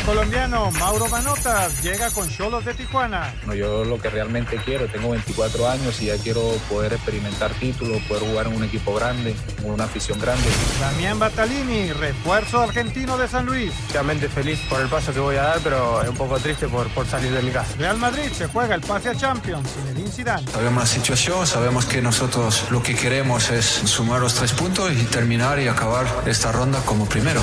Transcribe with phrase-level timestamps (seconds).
[0.00, 3.34] El colombiano Mauro Manotas llega con Cholos de Tijuana.
[3.46, 8.00] No, yo lo que realmente quiero, tengo 24 años y ya quiero poder experimentar títulos,
[8.08, 10.48] poder jugar en un equipo grande, con una afición grande.
[10.80, 13.72] Damián Batalini, refuerzo argentino de San Luis.
[13.92, 16.88] Realmente feliz por el paso que voy a dar, pero es un poco triste por,
[16.88, 17.74] por salir de mi casa.
[17.76, 19.68] Real Madrid se juega el pase a Champions.
[19.68, 20.50] Zinedine Zidane.
[20.50, 25.04] Sabemos la situación, sabemos que nosotros lo que queremos es sumar los tres puntos y
[25.04, 27.42] terminar y acabar esta ronda como primero.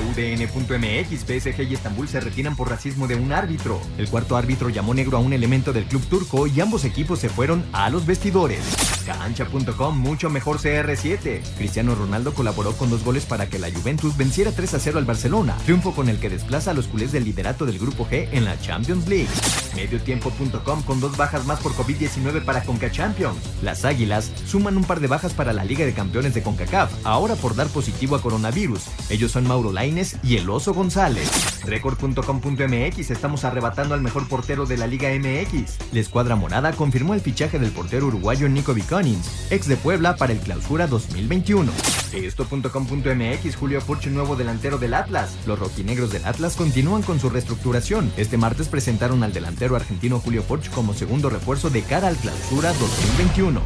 [0.00, 3.80] UDN.mx, PSG y Estambul se retiran por racismo de un árbitro.
[3.98, 7.28] El cuarto árbitro llamó negro a un elemento del club turco y ambos equipos se
[7.28, 8.60] fueron a los vestidores.
[9.06, 11.42] Cancha.com, mucho mejor CR7.
[11.56, 15.04] Cristiano Ronaldo colaboró con dos goles para que la Juventus venciera 3 a 0 al
[15.04, 18.44] Barcelona, triunfo con el que desplaza a los culés del liderato del grupo G en
[18.44, 19.28] la Champions League.
[19.74, 23.38] Mediotiempo.com con dos bajas más por COVID-19 para Conca Champions.
[23.62, 27.34] Las Águilas suman un par de bajas para la Liga de Campeones de CONCACAF, ahora
[27.36, 28.82] por dar positivo a coronavirus.
[29.10, 31.30] Ellos son Mauro Laines y el Oso González.
[31.64, 35.92] Record.com.mx estamos arrebatando al mejor portero de la Liga MX.
[35.92, 40.32] La escuadra morada confirmó el fichaje del portero uruguayo Nico Viconins, ex de Puebla para
[40.32, 42.01] el clausura 2021.
[42.14, 45.36] Esto.com.mx Julio Furch, nuevo delantero del Atlas.
[45.46, 48.12] Los rojinegros del Atlas continúan con su reestructuración.
[48.16, 52.72] Este martes presentaron al delantero argentino Julio Furch como segundo refuerzo de cara al clausura
[52.74, 53.62] 2021.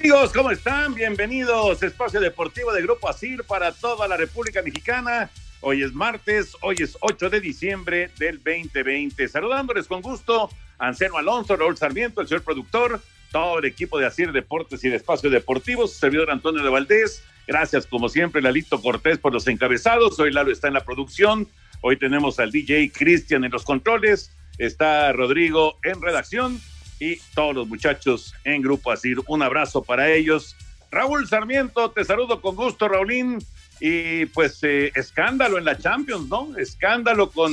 [0.00, 0.94] Amigos, ¿cómo están?
[0.94, 1.82] Bienvenidos.
[1.82, 5.30] Espacio Deportivo de Grupo Asir para toda la República Mexicana.
[5.64, 9.28] Hoy es martes, hoy es 8 de diciembre del 2020.
[9.28, 13.00] Saludándoles con gusto, Anselmo Alonso, Raúl Sarmiento, el señor productor,
[13.30, 17.22] todo el equipo de Asir Deportes y de Espacio Deportivo, servidor Antonio de Valdés.
[17.46, 20.18] Gracias, como siempre, Lalito Cortés por los encabezados.
[20.18, 21.46] Hoy Lalo está en la producción.
[21.80, 24.32] Hoy tenemos al DJ Cristian en los controles.
[24.58, 26.60] Está Rodrigo en redacción
[26.98, 29.18] y todos los muchachos en Grupo Asir.
[29.28, 30.56] Un abrazo para ellos.
[30.90, 33.38] Raúl Sarmiento, te saludo con gusto, Raulín.
[33.84, 36.56] Y pues eh, escándalo en la Champions, ¿no?
[36.56, 37.52] Escándalo con,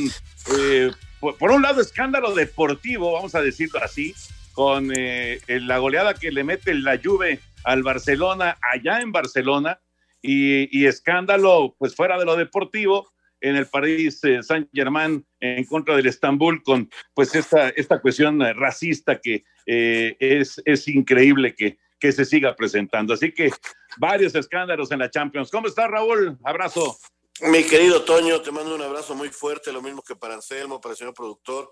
[0.60, 4.14] eh, por, un lado, escándalo deportivo, vamos a decirlo así,
[4.54, 9.80] con eh, la goleada que le mete la Juve al Barcelona allá en Barcelona
[10.22, 13.10] y, escándalo pues fuera de lo deportivo
[13.42, 19.20] en el París Saint Germain en contra del Estambul con pues esta, esta cuestión racista
[19.20, 23.14] que es, es increíble que, que se siga presentando.
[23.14, 23.52] Así que
[23.98, 25.52] varios escándalos en la Champions.
[25.52, 26.38] ¿Cómo está Raúl?
[26.44, 26.98] Abrazo.
[27.42, 30.92] Mi querido Toño, te mando un abrazo muy fuerte, lo mismo que para Anselmo, para
[30.92, 31.72] el señor productor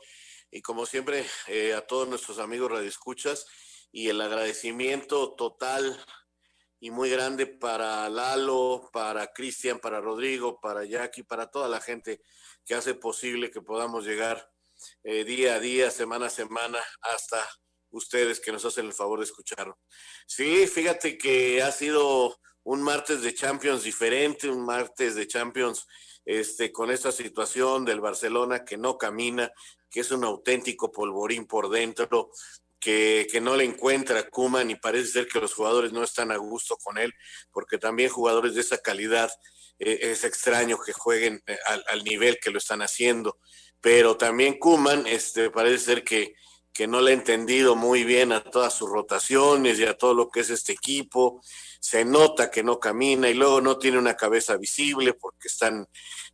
[0.49, 3.45] y como siempre eh, a todos nuestros amigos radioescuchas
[3.91, 6.01] y el agradecimiento total
[6.79, 12.21] y muy grande para Lalo, para Cristian, para Rodrigo, para Jackie, para toda la gente
[12.65, 14.49] que hace posible que podamos llegar
[15.03, 17.43] eh, día a día, semana a semana, hasta
[17.91, 19.77] ustedes que nos hacen el favor de escucharlo.
[20.25, 25.87] Sí, fíjate que ha sido un martes de Champions diferente, un martes de Champions
[26.25, 29.51] este, con esta situación del Barcelona que no camina,
[29.89, 32.29] que es un auténtico polvorín por dentro,
[32.79, 36.37] que, que, no le encuentra Kuman y parece ser que los jugadores no están a
[36.37, 37.13] gusto con él,
[37.51, 39.31] porque también jugadores de esa calidad
[39.79, 43.37] eh, es extraño que jueguen eh, al, al, nivel que lo están haciendo.
[43.79, 46.35] Pero también Kuman este, parece ser que,
[46.77, 50.29] que no le ha entendido muy bien a todas sus rotaciones y a todo lo
[50.29, 51.41] que es este equipo.
[51.79, 55.87] Se nota que no camina y luego no tiene una cabeza visible porque están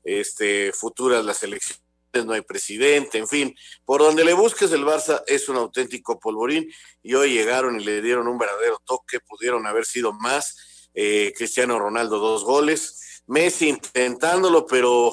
[0.04, 1.82] este, futuras las elecciones
[2.26, 3.56] no hay presidente, en fin,
[3.86, 8.04] por donde le busques el Barça es un auténtico polvorín y hoy llegaron y le
[8.04, 14.68] dieron un verdadero toque, pudieron haber sido más, eh, Cristiano Ronaldo dos goles, Messi intentándolo,
[14.68, 15.12] pero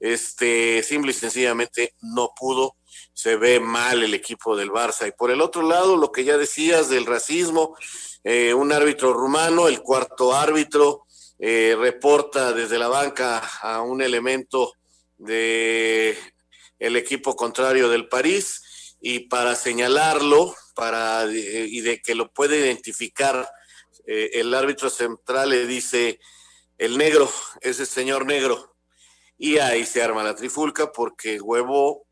[0.00, 2.77] este simple y sencillamente no pudo,
[3.12, 5.08] se ve mal el equipo del Barça.
[5.08, 7.76] Y por el otro lado lo que ya decías del racismo,
[8.24, 11.04] eh, un árbitro rumano, el cuarto árbitro,
[11.38, 14.72] eh, reporta desde la banca a un elemento
[15.16, 16.16] de
[16.78, 18.96] el equipo contrario del París.
[19.00, 23.48] Y para señalarlo para eh, y de que lo puede identificar
[24.06, 26.18] el árbitro central le dice
[26.78, 27.30] el negro
[27.60, 28.74] ese señor negro
[29.38, 32.07] y ahí se arma la trifulca porque huevo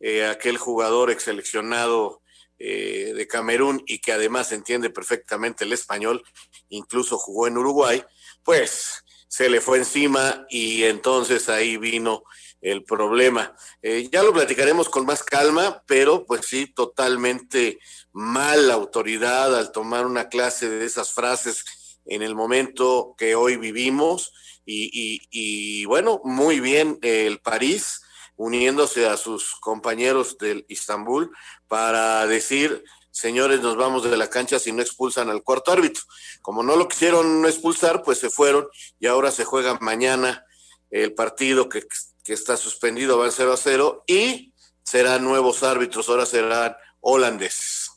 [0.00, 2.22] eh, aquel jugador ex seleccionado
[2.58, 6.24] eh, de Camerún y que además entiende perfectamente el español
[6.68, 8.04] incluso jugó en Uruguay
[8.42, 12.24] pues se le fue encima y entonces ahí vino
[12.60, 13.54] el problema.
[13.82, 17.78] Eh, ya lo platicaremos con más calma, pero pues sí, totalmente
[18.12, 21.64] mal la autoridad al tomar una clase de esas frases
[22.06, 24.32] en el momento que hoy vivimos
[24.70, 28.02] y, bueno, muy bien el París
[28.38, 31.30] uniéndose a sus compañeros del Istambul
[31.66, 36.02] para decir, señores, nos vamos de la cancha si no expulsan al cuarto árbitro.
[36.40, 38.66] Como no lo quisieron expulsar, pues se fueron
[38.98, 40.46] y ahora se juega mañana
[40.90, 41.82] el partido que
[42.28, 44.52] que está suspendido, va a 0 a 0 y
[44.82, 47.90] serán nuevos árbitros, ahora serán holandeses.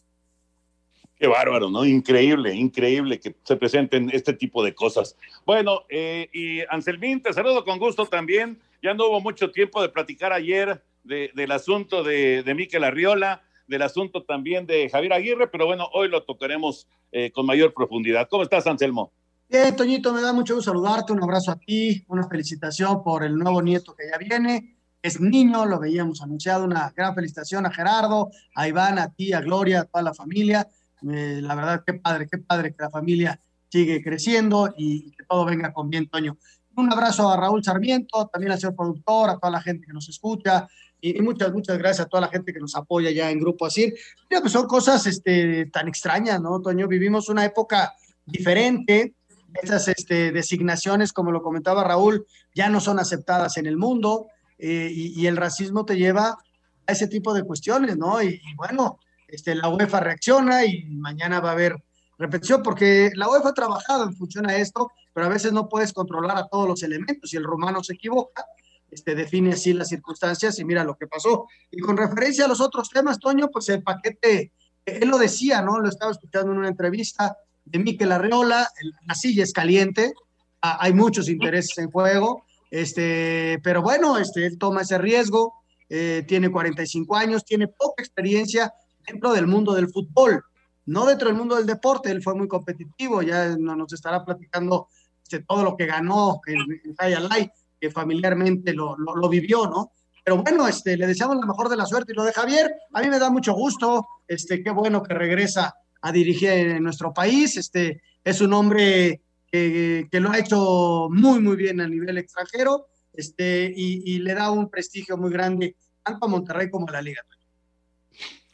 [1.19, 1.83] Qué bárbaro, ¿no?
[1.83, 5.17] Increíble, increíble que se presenten este tipo de cosas.
[5.45, 8.61] Bueno, eh, y Anselmín, te saludo con gusto también.
[8.81, 13.43] Ya no hubo mucho tiempo de platicar ayer de, del asunto de, de Miquel Arriola,
[13.67, 18.27] del asunto también de Javier Aguirre, pero bueno, hoy lo tocaremos eh, con mayor profundidad.
[18.29, 19.13] ¿Cómo estás, Anselmo?
[19.47, 23.35] Bien, Toñito, me da mucho gusto saludarte, un abrazo a ti, una felicitación por el
[23.35, 24.77] nuevo nieto que ya viene.
[25.01, 29.41] Es niño, lo veíamos anunciado, una gran felicitación a Gerardo, a Iván, a ti, a
[29.41, 30.67] Gloria, a toda la familia.
[31.07, 33.39] Eh, la verdad, qué padre, qué padre que la familia
[33.69, 36.37] sigue creciendo y que todo venga con bien, Toño.
[36.75, 40.07] Un abrazo a Raúl Sarmiento, también al señor productor, a toda la gente que nos
[40.07, 40.67] escucha
[41.01, 43.93] y, muchas, muchas gracias a toda la gente que nos apoya ya en Grupo Asir.
[44.29, 46.87] Mira, pues son cosas este, tan extrañas, ¿no, Toño?
[46.87, 47.93] Vivimos una época
[48.25, 49.15] diferente,
[49.61, 54.27] esas este, designaciones, como lo comentaba Raúl, ya no son aceptadas en el mundo
[54.59, 56.37] eh, y, y, el racismo te lleva
[56.85, 58.21] a ese tipo de cuestiones, ¿no?
[58.21, 61.75] Y, y, bueno, este, la UEFA reacciona y mañana va a haber
[62.21, 65.91] repetición porque la UEFA ha trabajado en función a esto, pero a veces no puedes
[65.91, 68.45] controlar a todos los elementos y el romano se equivoca.
[68.89, 71.47] Este, define así las circunstancias y mira lo que pasó.
[71.71, 74.51] Y con referencia a los otros temas, Toño, pues el paquete,
[74.85, 75.79] él lo decía, ¿no?
[75.79, 78.67] Lo estaba escuchando en una entrevista, de Miquel Arreola,
[79.05, 80.13] la silla es caliente,
[80.61, 85.53] hay muchos intereses en juego, este, pero bueno, este, él toma ese riesgo,
[85.89, 88.73] eh, tiene 45 años, tiene poca experiencia
[89.05, 90.43] dentro del mundo del fútbol,
[90.85, 94.87] no dentro del mundo del deporte, él fue muy competitivo, ya nos estará platicando
[95.23, 99.91] este, todo lo que ganó en, en High que familiarmente lo, lo, vivió, ¿no?
[100.23, 103.01] Pero bueno, este, le deseamos la mejor de la suerte y lo de Javier, a
[103.01, 107.57] mí me da mucho gusto, este, qué bueno que regresa a dirigir en nuestro país.
[107.57, 112.87] Este es un hombre que, que, lo ha hecho muy, muy bien a nivel extranjero
[113.13, 117.01] este, y, y, le da un prestigio muy grande tanto a Monterrey como a la
[117.01, 117.21] Liga.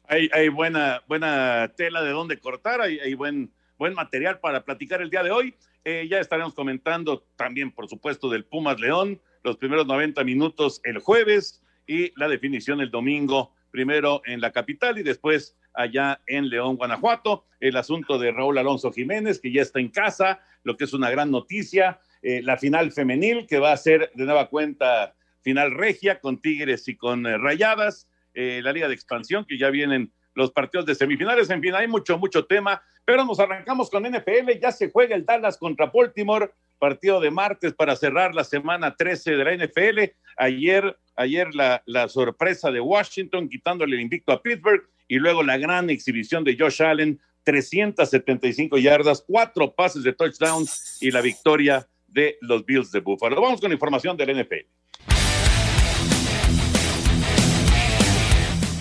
[0.08, 5.10] Hay, buena, buena tela de dónde cortar, hay, hay buen, buen material para platicar el
[5.10, 5.54] día de hoy.
[5.84, 11.00] Eh, ya estaremos comentando también, por supuesto, del Pumas León, los primeros 90 minutos el
[11.00, 16.76] jueves y la definición el domingo, primero en la capital y después allá en León,
[16.76, 17.46] Guanajuato.
[17.60, 21.10] El asunto de Raúl Alonso Jiménez, que ya está en casa, lo que es una
[21.10, 22.00] gran noticia.
[22.22, 26.88] Eh, la final femenil, que va a ser de nueva cuenta final regia con Tigres
[26.88, 28.10] y con eh, Rayadas.
[28.40, 31.50] Eh, la Liga de Expansión, que ya vienen los partidos de semifinales.
[31.50, 34.60] En fin, hay mucho, mucho tema, pero nos arrancamos con NFL.
[34.62, 39.32] Ya se juega el Dallas contra Baltimore, partido de martes para cerrar la semana 13
[39.32, 40.14] de la NFL.
[40.38, 45.58] Ayer, ayer la, la sorpresa de Washington quitándole el invicto a Pittsburgh y luego la
[45.58, 50.64] gran exhibición de Josh Allen, 375 yardas, cuatro pases de touchdown
[51.02, 53.42] y la victoria de los Bills de Buffalo.
[53.42, 54.77] Vamos con información del NFL.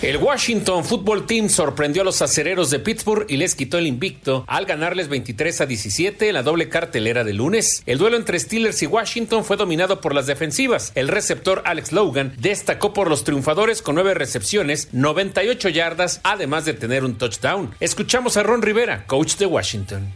[0.07, 4.45] El Washington Football Team sorprendió a los acereros de Pittsburgh y les quitó el invicto
[4.47, 7.83] al ganarles 23 a 17 en la doble cartelera de lunes.
[7.85, 10.93] El duelo entre Steelers y Washington fue dominado por las defensivas.
[10.95, 16.73] El receptor Alex Logan destacó por los triunfadores con nueve recepciones, 98 yardas, además de
[16.73, 17.75] tener un touchdown.
[17.81, 20.13] Escuchamos a Ron Rivera, coach de Washington.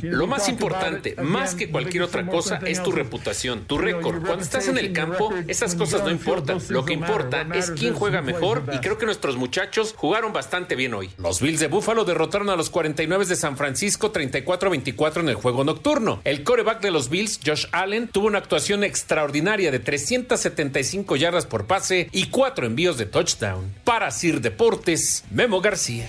[0.00, 4.24] Lo más importante, más que cualquier otra cosa, es tu reputación, tu récord.
[4.24, 6.58] Cuando estás en el campo, esas cosas no importan.
[6.70, 10.94] Lo que importa es quién juega mejor y creo que nuestros muchachos jugaron bastante bien
[10.94, 11.10] hoy.
[11.18, 15.64] Los Bills de Buffalo derrotaron a los 49 de San Francisco 34-24 en el juego
[15.64, 16.20] nocturno.
[16.24, 21.66] El coreback de los Bills, Josh Allen, tuvo una actuación extraordinaria de 375 yardas por
[21.66, 23.74] pase y cuatro envíos de touchdown.
[23.84, 26.08] Para Sir Deportes, Memo García.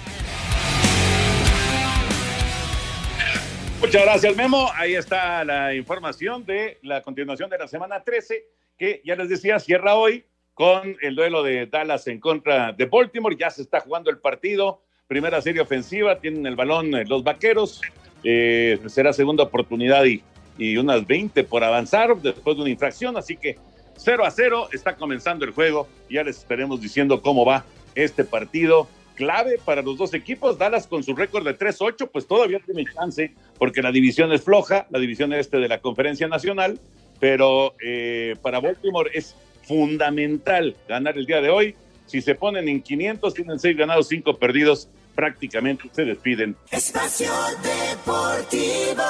[3.79, 4.71] Muchas gracias, Memo.
[4.75, 8.45] Ahí está la información de la continuación de la semana 13,
[8.77, 13.35] que ya les decía, cierra hoy con el duelo de Dallas en contra de Baltimore.
[13.37, 14.81] Ya se está jugando el partido.
[15.07, 17.81] Primera serie ofensiva, tienen el balón eh, los vaqueros.
[18.23, 20.23] Eh, será segunda oportunidad y,
[20.57, 23.17] y unas 20 por avanzar después de una infracción.
[23.17, 23.57] Así que
[23.97, 25.87] 0 a 0 está comenzando el juego.
[26.09, 30.57] Ya les estaremos diciendo cómo va este partido clave para los dos equipos.
[30.57, 34.87] Dallas con su récord de 3-8, pues todavía tiene chance, porque la división es floja,
[34.89, 36.79] la división este de la Conferencia Nacional,
[37.19, 41.75] pero eh, para Baltimore es fundamental ganar el día de hoy.
[42.05, 46.55] Si se ponen en 500, tienen 6 ganados, 5 perdidos, prácticamente se despiden.
[46.71, 47.31] Espacio
[47.63, 49.03] Deportivo.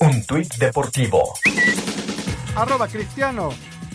[0.00, 1.34] Un tuit deportivo.
[2.54, 3.50] Arroba Cristiano.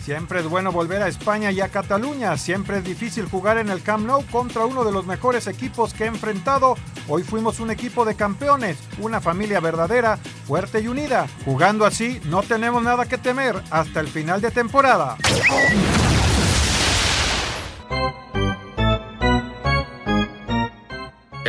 [0.06, 2.38] Siempre es bueno volver a España y a Cataluña.
[2.38, 6.04] Siempre es difícil jugar en el Camp Nou contra uno de los mejores equipos que
[6.04, 6.76] he enfrentado.
[7.08, 11.26] Hoy fuimos un equipo de campeones, una familia verdadera, fuerte y unida.
[11.44, 15.16] Jugando así, no tenemos nada que temer hasta el final de temporada.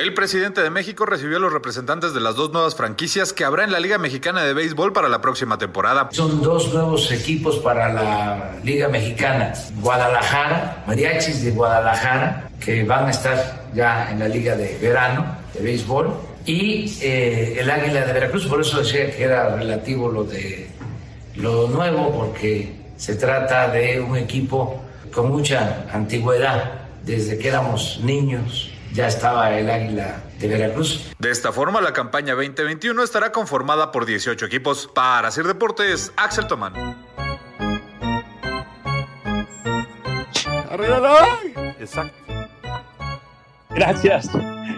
[0.08, 3.66] El presidente de México recibió a los representantes de las dos nuevas franquicias que habrá
[3.66, 6.08] en la Liga Mexicana de Béisbol para la próxima temporada.
[6.14, 9.52] Son dos nuevos equipos para la Liga Mexicana.
[9.82, 15.62] Guadalajara, Mariachis de Guadalajara, que van a estar ya en la Liga de Verano de
[15.62, 16.14] Béisbol.
[16.46, 20.70] Y eh, el Águila de Veracruz, por eso decía que era relativo lo de
[21.36, 24.82] lo nuevo, porque se trata de un equipo
[25.14, 31.14] con mucha antigüedad, desde que éramos niños ya estaba el Águila de Veracruz.
[31.20, 34.90] De esta forma, la campaña 2021 estará conformada por 18 equipos.
[34.94, 36.74] Para hacer deportes, Axel Tomán.
[41.80, 42.16] Exacto.
[43.70, 44.32] Gracias,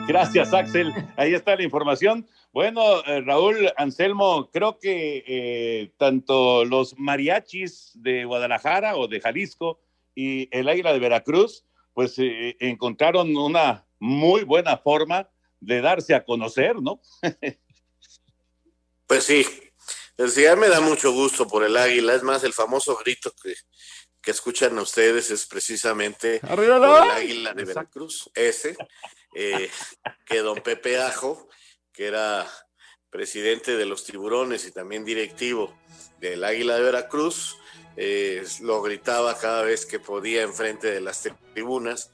[0.05, 0.91] gracias Axel.
[1.15, 2.27] Ahí está la información.
[2.51, 9.79] Bueno, eh, Raúl Anselmo, creo que eh, tanto los mariachis de Guadalajara o de Jalisco
[10.13, 15.29] y el Águila de Veracruz, pues eh, encontraron una muy buena forma
[15.59, 17.01] de darse a conocer, ¿no?
[19.07, 19.45] pues sí,
[20.35, 23.55] ya me da mucho gusto por el águila, es más, el famoso grito que,
[24.21, 28.75] que escuchan ustedes es precisamente por el águila de Veracruz, ese,
[29.35, 29.69] eh,
[30.25, 31.47] que don Pepe Ajo,
[31.91, 32.47] que era
[33.09, 35.77] presidente de los tiburones y también directivo
[36.19, 37.57] del águila de Veracruz,
[37.95, 42.11] eh, lo gritaba cada vez que podía enfrente de las tribunas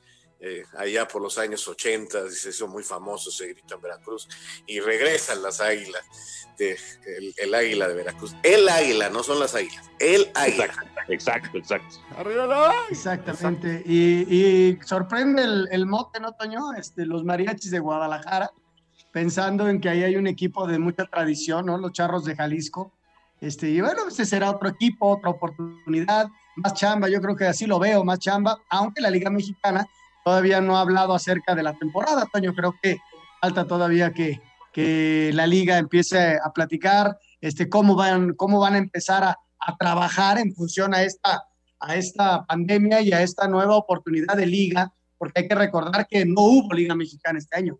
[0.47, 4.27] eh, allá por los años 80, se hizo muy famoso ese grito en Veracruz,
[4.67, 6.03] y regresan las águilas,
[6.59, 6.77] de,
[7.37, 8.35] el, águila de Veracruz.
[8.43, 10.75] El águila, no son las águilas, el águila.
[11.07, 11.97] Exacto, exacto.
[12.91, 13.81] Exactamente.
[13.87, 16.73] Y, sorprende el, mote, ¿no, Toño?
[16.73, 18.51] Este, los mariachis de Guadalajara,
[19.11, 21.79] pensando en que ahí hay un equipo de mucha tradición, ¿no?
[21.79, 22.93] Los charros de Jalisco.
[23.41, 27.65] Este, y bueno, ese será otro equipo, otra oportunidad, más chamba, yo creo que así
[27.65, 29.87] lo veo, más chamba, aunque la Liga Mexicana
[30.25, 32.55] todavía no ha hablado acerca de la temporada, Toño.
[32.55, 32.97] Creo que
[33.39, 34.41] falta todavía que,
[34.73, 39.77] que la liga empiece a platicar este, cómo, van, cómo van a empezar a, a,
[39.77, 41.43] trabajar en función a esta,
[41.79, 46.25] a esta pandemia y a esta nueva oportunidad de liga, porque hay que recordar que
[46.25, 47.77] no hubo liga mexicana este año.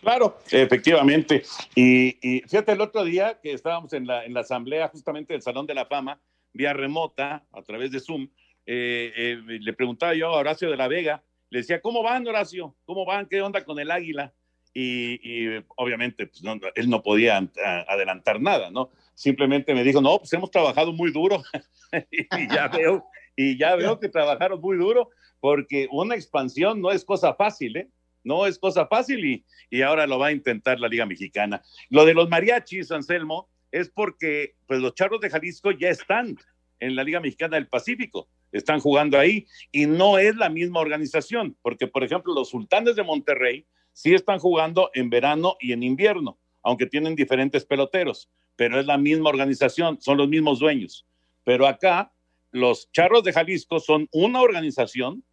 [0.00, 1.44] Claro, efectivamente.
[1.76, 5.42] Y, y, fíjate, el otro día que estábamos en la, en la asamblea justamente del
[5.42, 6.20] Salón de la Fama,
[6.52, 8.28] vía remota, a través de Zoom,
[8.66, 12.76] eh, eh, le preguntaba yo a Horacio de la Vega, le decía, ¿cómo van, Horacio?
[12.84, 13.26] ¿Cómo van?
[13.26, 14.32] ¿Qué onda con el águila?
[14.72, 16.42] Y, obviamente pues,
[16.76, 17.44] él no podía
[17.88, 18.90] adelantar nada, ¿no?
[19.14, 21.42] Simplemente me dijo, no, pues hemos trabajado muy duro
[22.12, 27.04] y, ya veo, y ya veo que trabajaron muy duro porque una expansión no es
[27.04, 27.88] cosa fácil, ¿eh?
[28.22, 31.62] No es cosa fácil y, y ahora lo va a intentar la Liga Mexicana.
[31.88, 36.36] Lo de los mariachis, Anselmo, es porque pues los charros de Jalisco ya están
[36.78, 41.56] en la Liga Mexicana del Pacífico están jugando ahí y no es la misma organización,
[41.62, 46.38] porque por ejemplo los sultanes de Monterrey sí están jugando en verano y en invierno,
[46.62, 51.06] aunque tienen diferentes peloteros, pero es la misma organización, son los mismos dueños.
[51.44, 52.12] Pero acá
[52.50, 55.24] los charros de Jalisco son una organización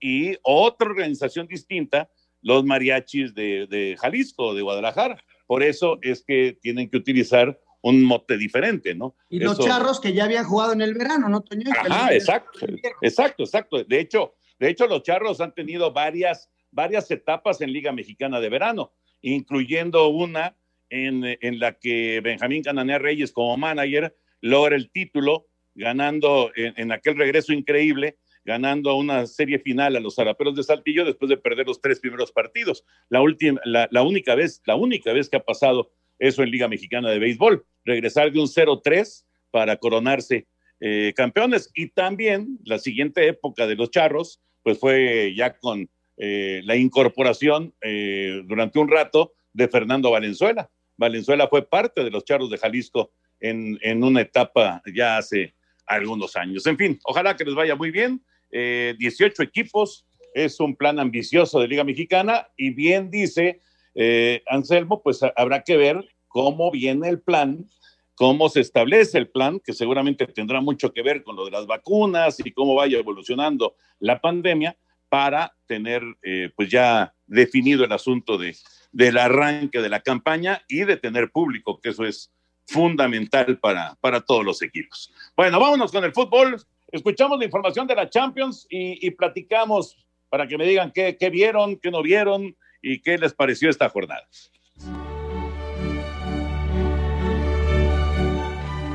[0.00, 2.10] y otra organización distinta,
[2.42, 5.22] los mariachis de, Jalisco, de Guadalajara.
[5.46, 9.14] Por eso es que tienen que utilizar un mote diferente, ¿no?
[9.30, 11.70] Y los charros que ya habían jugado en el verano, ¿no, Toño?
[11.70, 12.58] Ajá, exacto,
[13.00, 13.84] exacto, exacto.
[13.84, 18.48] De hecho, de hecho, los charros han tenido varias, varias etapas en Liga Mexicana de
[18.48, 20.56] Verano, incluyendo una
[20.90, 27.16] en, en la que Benjamín Cananea Reyes como manager logra el título, ganando en aquel
[27.16, 31.80] regreso increíble ganando una serie final a los Zaraperos de Saltillo después de perder los
[31.80, 32.84] tres primeros partidos.
[33.08, 37.10] La, última, la, única vez, la única vez que ha pasado eso en Liga Mexicana
[37.10, 40.46] de Béisbol, regresar de un 0-3 para coronarse
[40.80, 41.70] eh, campeones.
[41.74, 47.74] Y también la siguiente época de los Charros, pues fue ya con eh, la incorporación
[47.82, 50.70] eh, durante un rato de Fernando Valenzuela.
[50.96, 55.54] Valenzuela fue parte de los Charros de Jalisco en, en una etapa ya hace
[55.86, 56.66] algunos años.
[56.66, 58.22] En fin, ojalá que les vaya muy bien.
[58.50, 63.60] 18 eh, equipos, es un plan ambicioso de Liga Mexicana y bien dice
[63.96, 67.68] eh, Anselmo, pues habrá que ver cómo viene el plan,
[68.14, 71.66] cómo se establece el plan, que seguramente tendrá mucho que ver con lo de las
[71.66, 74.76] vacunas y cómo vaya evolucionando la pandemia
[75.08, 78.56] para tener eh, pues ya definido el asunto de,
[78.92, 82.32] del arranque de la campaña y de tener público, que eso es
[82.66, 85.12] fundamental para, para todos los equipos.
[85.36, 86.56] Bueno, vámonos con el fútbol
[86.92, 89.96] escuchamos la información de la Champions y, platicamos
[90.28, 93.88] para que me digan qué, qué vieron, qué no vieron y qué les pareció esta
[93.88, 94.26] jornada.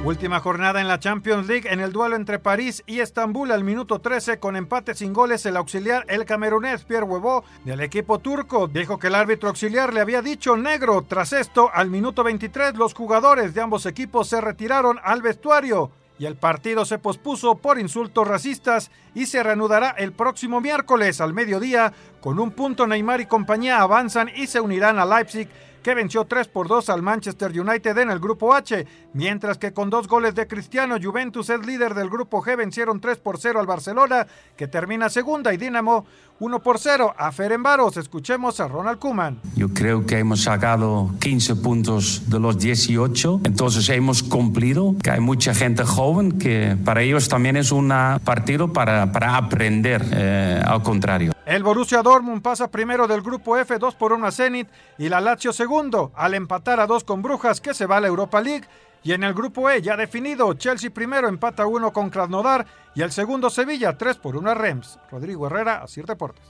[0.03, 3.99] Última jornada en la Champions League en el duelo entre París y Estambul al minuto
[3.99, 8.97] 13 con empate sin goles el auxiliar el camerunés Pierre Huevo del equipo turco dijo
[8.97, 11.05] que el árbitro auxiliar le había dicho negro.
[11.07, 15.91] Tras esto, al minuto 23 los jugadores de ambos equipos se retiraron al vestuario
[16.21, 21.33] y el partido se pospuso por insultos racistas y se reanudará el próximo miércoles al
[21.33, 21.93] mediodía.
[22.19, 25.49] Con un punto Neymar y compañía avanzan y se unirán a Leipzig
[25.81, 29.89] que venció 3 por 2 al Manchester United en el grupo H, mientras que con
[29.89, 33.65] dos goles de Cristiano, Juventus es líder del grupo G, vencieron 3 por 0 al
[33.65, 36.05] Barcelona, que termina segunda, y Dinamo
[36.41, 37.97] 1 por 0 a Ferenbaros.
[37.97, 39.39] Escuchemos a Ronald Kuman.
[39.55, 45.19] Yo creo que hemos sacado 15 puntos de los 18, entonces hemos cumplido, que hay
[45.19, 50.81] mucha gente joven que para ellos también es un partido para, para aprender, eh, al
[50.81, 51.31] contrario.
[51.45, 55.21] El Borussia Dortmund pasa primero del grupo F 2 por 1 a Zenit y la
[55.21, 58.65] Lazio segundo al empatar a 2 con Brujas que se va a la Europa League.
[59.03, 63.11] Y en el grupo E ya definido, Chelsea primero empata 1 con Krasnodar y el
[63.11, 64.99] segundo Sevilla 3 por 1 a Rems.
[65.09, 66.45] Rodrigo Herrera, Asir Deportes.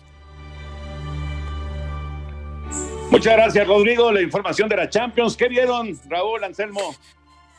[3.09, 4.11] Muchas gracias, Rodrigo.
[4.11, 5.35] La información de la Champions.
[5.35, 6.95] ¿Qué vieron, Raúl Anselmo?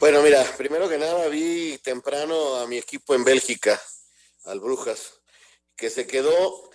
[0.00, 3.80] Bueno, mira, primero que nada vi temprano a mi equipo en Bélgica,
[4.46, 5.20] al Brujas,
[5.76, 6.70] que se quedó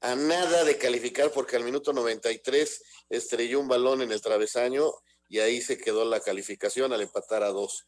[0.00, 4.90] a nada de calificar porque al minuto 93 estrelló un balón en el travesaño
[5.30, 7.86] y ahí se quedó la calificación al empatar a dos.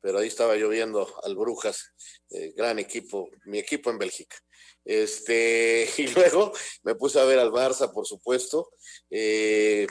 [0.00, 1.92] Pero ahí estaba lloviendo al Brujas,
[2.30, 4.36] eh, gran equipo, mi equipo en Bélgica.
[4.84, 8.70] Este, y luego me puse a ver al Barça, por supuesto,
[9.10, 9.86] eh,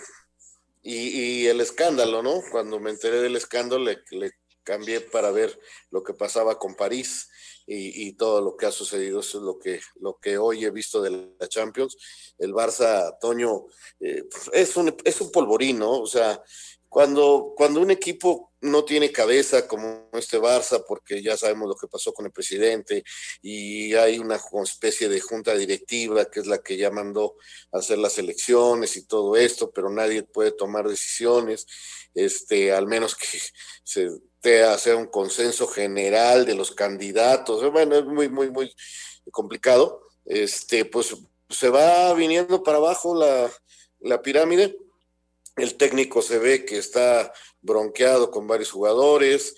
[0.82, 2.42] y, el escándalo, ¿no?
[2.52, 4.32] Cuando me enteré del escándalo, le
[4.64, 7.30] cambié para ver lo que pasaba con París
[7.68, 9.22] y, todo lo que ha sucedido.
[9.22, 11.96] Eso es lo que, lo que hoy he visto de la Champions.
[12.38, 13.66] El Barça, Toño,
[14.00, 16.02] eh, es, un, es un polvorín, ¿no?
[16.02, 16.42] O sea,
[16.90, 21.88] cuando, cuando un equipo no tiene cabeza como este Barça, porque ya sabemos lo que
[21.88, 23.04] pasó con el presidente
[23.42, 27.38] y hay una especie de junta directiva que es la que ya mandó
[27.72, 31.66] a hacer las elecciones y todo esto, pero nadie puede tomar decisiones,
[32.14, 33.40] este, al menos que
[33.84, 34.10] se
[34.44, 37.70] hacer un consenso general de los candidatos.
[37.72, 38.74] Bueno, es muy, muy, muy
[39.32, 40.02] complicado.
[40.26, 41.16] Este, pues
[41.50, 43.52] se va viniendo para abajo la,
[44.00, 44.78] la pirámide.
[45.58, 49.56] El técnico se ve que está bronqueado con varios jugadores,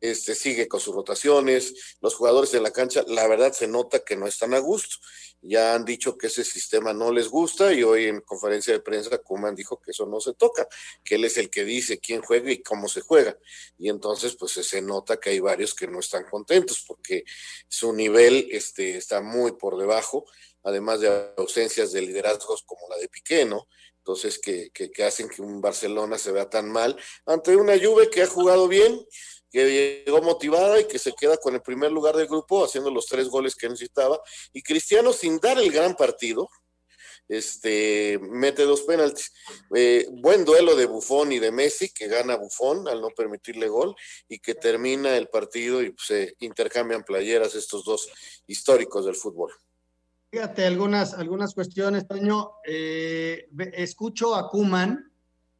[0.00, 1.96] este, sigue con sus rotaciones.
[2.00, 4.96] Los jugadores en la cancha, la verdad se nota que no están a gusto
[5.42, 9.18] ya han dicho que ese sistema no les gusta y hoy en conferencia de prensa
[9.18, 10.68] Kuman dijo que eso no se toca,
[11.02, 13.38] que él es el que dice quién juega y cómo se juega.
[13.78, 17.24] Y entonces pues se nota que hay varios que no están contentos porque
[17.68, 20.26] su nivel este, está muy por debajo,
[20.62, 23.66] además de ausencias de liderazgos como la de Piqué, ¿no?
[23.96, 28.10] Entonces que, que, que hacen que un Barcelona se vea tan mal ante una Juve
[28.10, 29.06] que ha jugado bien,
[29.50, 33.06] que llegó motivada y que se queda con el primer lugar del grupo haciendo los
[33.06, 34.20] tres goles que necesitaba.
[34.52, 36.48] Y Cristiano sin dar el gran partido,
[37.28, 39.32] este, mete dos penaltis.
[39.74, 43.94] Eh, buen duelo de Bufón y de Messi, que gana Bufón al no permitirle gol
[44.28, 48.08] y que termina el partido y se intercambian playeras estos dos
[48.46, 49.52] históricos del fútbol.
[50.32, 52.52] Fíjate, algunas, algunas cuestiones, Toño.
[52.64, 55.12] Eh, escucho a Kuman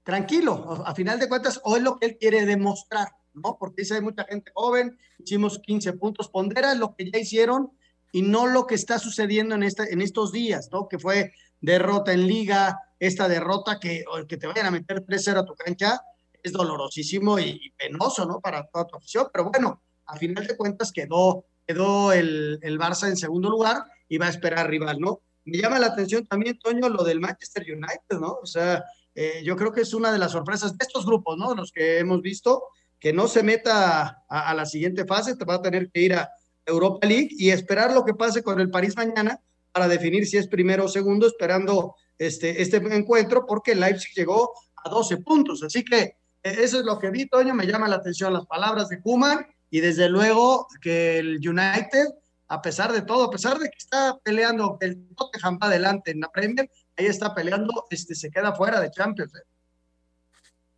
[0.02, 3.56] tranquilo, a final de cuentas, o es lo que él quiere demostrar, ¿no?
[3.58, 7.72] Porque dice, hay mucha gente joven, hicimos 15 puntos, pondera lo que ya hicieron
[8.12, 10.88] y no lo que está sucediendo en, esta, en estos días, ¿no?
[10.88, 15.44] Que fue derrota en liga, esta derrota que, que te vayan a meter 3-0 a
[15.44, 16.00] tu cancha,
[16.42, 18.40] es dolorosísimo y, penoso, ¿no?
[18.40, 23.08] Para toda tu afición, pero bueno, a final de cuentas quedó, quedó el, el Barça
[23.08, 25.20] en segundo lugar y va a esperar rival, ¿no?
[25.44, 28.38] Me llama la atención también, Toño, lo del Manchester United, ¿no?
[28.42, 31.54] O sea, eh, yo creo que es una de las sorpresas de estos grupos, ¿no?
[31.54, 32.64] Los que hemos visto,
[33.00, 36.30] que no se meta a, la siguiente fase, te va a tener que ir a
[36.66, 39.40] Europa League y esperar lo que pase con el París mañana
[39.72, 44.52] para definir si es primero o segundo, esperando este, este encuentro, porque Leipzig llegó
[44.84, 45.62] a 12 puntos.
[45.62, 48.88] Así que eh, eso es lo que vi, Toño, me llama la atención las palabras
[48.88, 52.06] de Kuman y desde luego que el United,
[52.48, 56.20] a pesar de todo, a pesar de que está peleando, el Tottenham va adelante en
[56.20, 59.32] la Premier, ahí está peleando, este, se queda fuera de Champions.
[59.34, 59.46] ¿eh?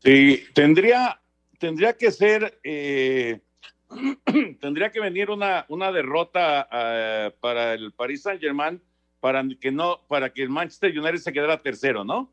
[0.04, 1.21] Sí, tendría,
[1.62, 3.40] tendría que ser, eh,
[4.60, 8.82] tendría que venir una, una derrota uh, para el Paris Saint Germain
[9.20, 12.32] para que no, para que el Manchester United se quedara tercero, ¿no?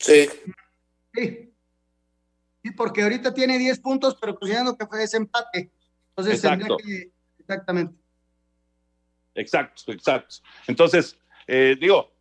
[0.00, 0.28] Sí.
[1.14, 1.54] Sí.
[2.64, 5.70] Sí, porque ahorita tiene 10 puntos, pero considerando que fue ese empate.
[6.08, 6.76] Entonces Exacto.
[6.76, 7.12] tendría que.
[7.38, 7.94] Exactamente.
[9.36, 10.36] Exacto, exacto.
[10.66, 12.12] Entonces, eh, digo,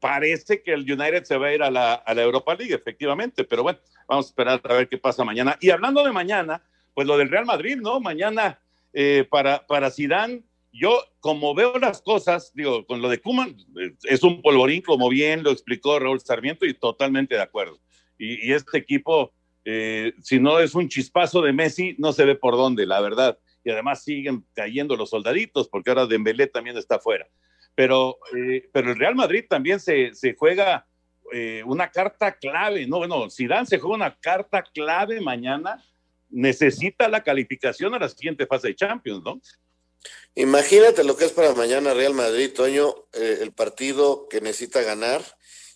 [0.00, 3.44] parece que el United se va a ir a la, a la, Europa League, efectivamente,
[3.44, 5.56] pero bueno, vamos a esperar a ver qué pasa mañana.
[5.60, 6.62] Y hablando de mañana,
[6.94, 8.00] pues lo del Real Madrid, ¿no?
[8.00, 8.60] Mañana
[8.92, 10.42] eh, para, para Zidane,
[10.72, 13.56] yo como veo las cosas, digo, con lo de Kuman,
[14.04, 17.78] es un polvorín, como bien lo explicó Raúl Sarmiento, y totalmente de acuerdo.
[18.18, 19.32] Y, y este equipo,
[19.64, 23.38] eh, si no es un chispazo de Messi, no se ve por dónde, la verdad.
[23.64, 27.26] Y además siguen cayendo los soldaditos, porque ahora Dembélé también está fuera
[27.76, 30.86] pero, eh, pero el Real Madrid también se juega
[31.32, 35.82] eh, una carta clave, no, bueno, Zidane se juega una carta clave mañana,
[36.28, 39.40] necesita la calificación a la siguiente fase de Champions, ¿no?
[40.34, 45.22] Imagínate lo que es para mañana Real Madrid, Toño, eh, el partido que necesita ganar.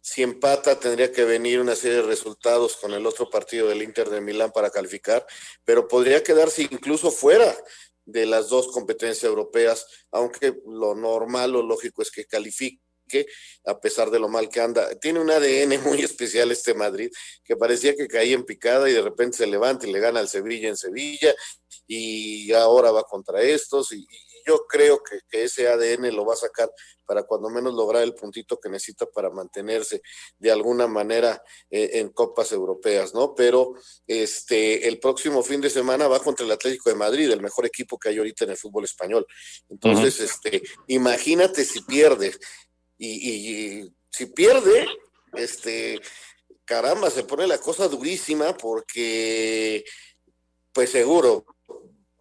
[0.03, 4.09] Si empata, tendría que venir una serie de resultados con el otro partido del Inter
[4.09, 5.27] de Milán para calificar,
[5.65, 7.55] pero podría quedarse incluso fuera
[8.05, 12.81] de las dos competencias europeas, aunque lo normal o lógico es que califique
[13.65, 14.89] a pesar de lo mal que anda.
[14.99, 17.11] Tiene un ADN muy especial este Madrid,
[17.45, 20.29] que parecía que caía en picada y de repente se levanta y le gana al
[20.29, 21.35] Sevilla en Sevilla
[21.87, 26.35] y ahora va contra estos y, y yo creo que, que, ese ADN lo va
[26.35, 26.71] a sacar
[27.05, 30.01] para cuando menos lograr el puntito que necesita para mantenerse
[30.39, 33.35] de alguna manera eh, en copas europeas, ¿no?
[33.35, 33.75] Pero
[34.07, 37.99] este el próximo fin de semana va contra el Atlético de Madrid, el mejor equipo
[37.99, 39.27] que hay ahorita en el fútbol español.
[39.69, 40.27] Entonces, uh -huh.
[40.27, 42.33] este, imagínate si pierde
[43.01, 44.87] y, y, y si pierde,
[45.33, 46.01] este,
[46.65, 49.85] caramba, se pone la cosa durísima porque,
[50.73, 51.47] pues seguro,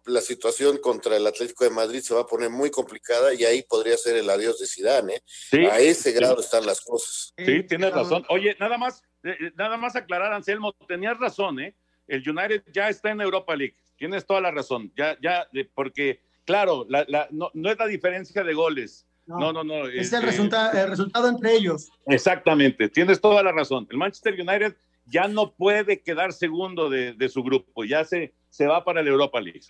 [0.06, 3.62] la situación contra el Atlético de Madrid se va a poner muy complicada y ahí
[3.62, 5.14] podría ser el adiós de Zidane.
[5.16, 5.22] ¿eh?
[5.26, 6.44] Sí, a ese grado sí.
[6.44, 7.34] están las cosas.
[7.36, 8.24] Sí, tienes razón.
[8.30, 11.76] Oye, nada más, eh, nada más aclarar, Anselmo, tenías razón, ¿eh?
[12.08, 13.76] El United ya está en Europa League.
[13.96, 14.92] Tienes toda la razón.
[14.96, 19.06] Ya, ya, porque, claro, la, la, no, no, es la diferencia de goles.
[19.38, 19.86] No, no, no.
[19.86, 21.90] es, el, resulta, el resultado entre ellos.
[22.06, 23.86] Exactamente, tienes toda la razón.
[23.90, 28.66] El Manchester United ya no puede quedar segundo de, de su grupo, ya se, se
[28.66, 29.60] va para la Europa League.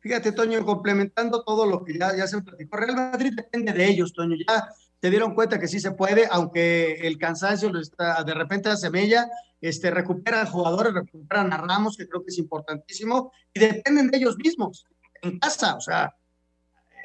[0.00, 4.12] Fíjate, Toño, complementando todo lo que ya, ya se platicó, Real Madrid depende de ellos,
[4.12, 4.36] Toño.
[4.48, 4.68] Ya
[5.00, 9.28] te dieron cuenta que sí se puede, aunque el cansancio está, de repente se mella,
[9.60, 14.36] este, recuperan jugadores, recuperan a Ramos, que creo que es importantísimo, y dependen de ellos
[14.36, 14.86] mismos,
[15.22, 16.14] en casa, o sea,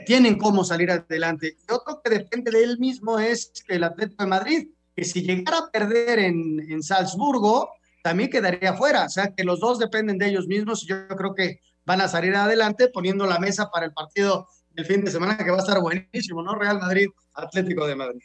[0.05, 1.57] tienen cómo salir adelante.
[1.67, 5.59] Y otro que depende de él mismo es el Atlético de Madrid, que si llegara
[5.59, 7.71] a perder en, en Salzburgo,
[8.03, 11.33] también quedaría fuera, o sea, que los dos dependen de ellos mismos, y yo creo
[11.33, 15.37] que van a salir adelante poniendo la mesa para el partido del fin de semana
[15.37, 16.55] que va a estar buenísimo, ¿no?
[16.55, 18.23] Real Madrid, Atlético de Madrid.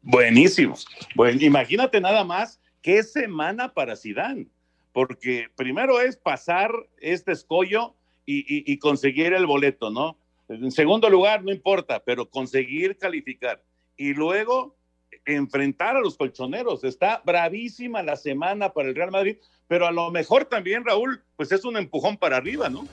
[0.00, 0.74] Buenísimo.
[1.14, 4.50] Bueno, imagínate nada más qué semana para Sidán,
[4.92, 7.94] porque primero es pasar este escollo
[8.30, 10.18] y, conseguir el boleto, ¿no?
[10.48, 13.62] En segundo lugar, no importa, pero conseguir calificar.
[13.96, 14.78] Y luego
[15.24, 16.84] enfrentar a los colchoneros.
[16.84, 21.52] Está bravísima la semana para el Real Madrid, pero a lo mejor también, Raúl, pues
[21.52, 22.86] es un empujón para arriba, ¿no?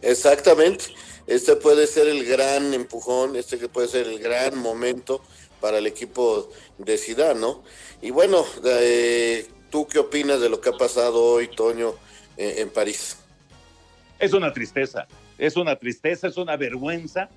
[0.00, 0.86] Exactamente.
[1.26, 5.22] Este puede ser el gran empujón, este que puede ser el gran momento
[5.60, 7.62] para el equipo de Ciudad, ¿no?
[8.00, 11.94] Y bueno, eh, ¿tú qué opinas de lo que ha pasado hoy, Toño,
[12.36, 13.18] eh, en París?
[14.18, 15.06] Es una tristeza,
[15.38, 17.28] es una tristeza, es una vergüenza.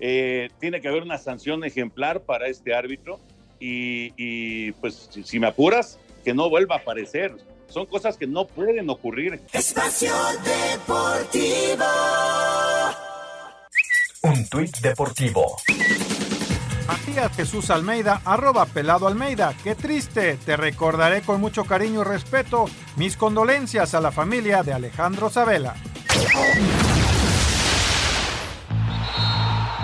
[0.00, 3.20] Eh, tiene que haber una sanción ejemplar para este árbitro
[3.60, 7.34] y, y pues si me apuras, que no vuelva a aparecer.
[7.68, 9.40] Son cosas que no pueden ocurrir.
[9.52, 10.12] Espacio
[10.44, 11.84] Deportivo.
[14.22, 15.56] Un tuit deportivo.
[16.86, 19.54] Matías Jesús Almeida, arroba pelado Almeida.
[19.64, 22.66] Qué triste, te recordaré con mucho cariño y respeto.
[22.96, 25.74] Mis condolencias a la familia de Alejandro Sabela.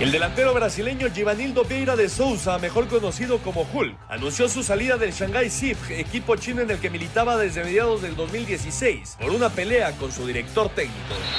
[0.00, 5.12] El delantero brasileño Givanildo Vieira de Souza, mejor conocido como Hulk, anunció su salida del
[5.12, 9.92] Shanghai SIF, equipo chino en el que militaba desde mediados del 2016, por una pelea
[9.98, 10.96] con su director técnico.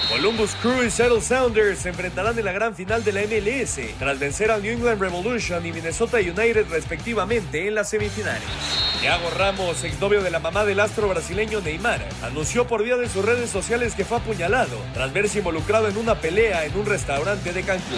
[0.09, 4.19] Columbus Crew y Seattle Sounders se enfrentarán en la gran final de la MLS, tras
[4.19, 8.47] vencer al New England Revolution y Minnesota United respectivamente en las semifinales.
[9.01, 13.25] Thiago Ramos, exnovio de la mamá del astro brasileño Neymar, anunció por vía de sus
[13.25, 17.63] redes sociales que fue apuñalado tras verse involucrado en una pelea en un restaurante de
[17.63, 17.97] Cancún.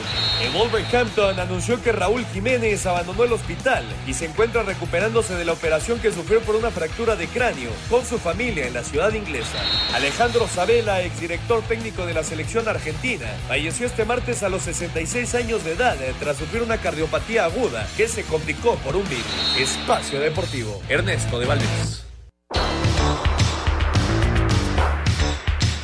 [0.53, 5.99] Wolverhampton anunció que Raúl Jiménez abandonó el hospital y se encuentra recuperándose de la operación
[5.99, 9.57] que sufrió por una fractura de cráneo con su familia en la ciudad inglesa.
[9.95, 15.63] Alejandro Sabela, exdirector técnico de la selección argentina, falleció este martes a los 66 años
[15.63, 19.25] de edad tras sufrir una cardiopatía aguda que se complicó por un virus.
[19.57, 20.81] Espacio Deportivo.
[20.87, 22.05] Ernesto de Valdés.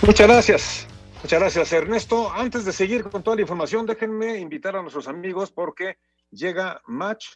[0.03, 0.87] Muchas gracias.
[1.21, 2.31] Muchas gracias, Ernesto.
[2.31, 5.97] Antes de seguir con toda la información, déjenme invitar a nuestros amigos porque
[6.31, 7.27] llega Match,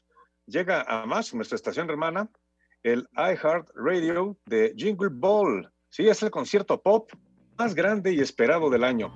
[0.46, 2.30] llega a Match, nuestra estación hermana,
[2.82, 5.70] el iHeart Radio de Jingle Ball.
[5.90, 7.12] Sí, es el concierto pop
[7.58, 9.14] más grande y esperado del año.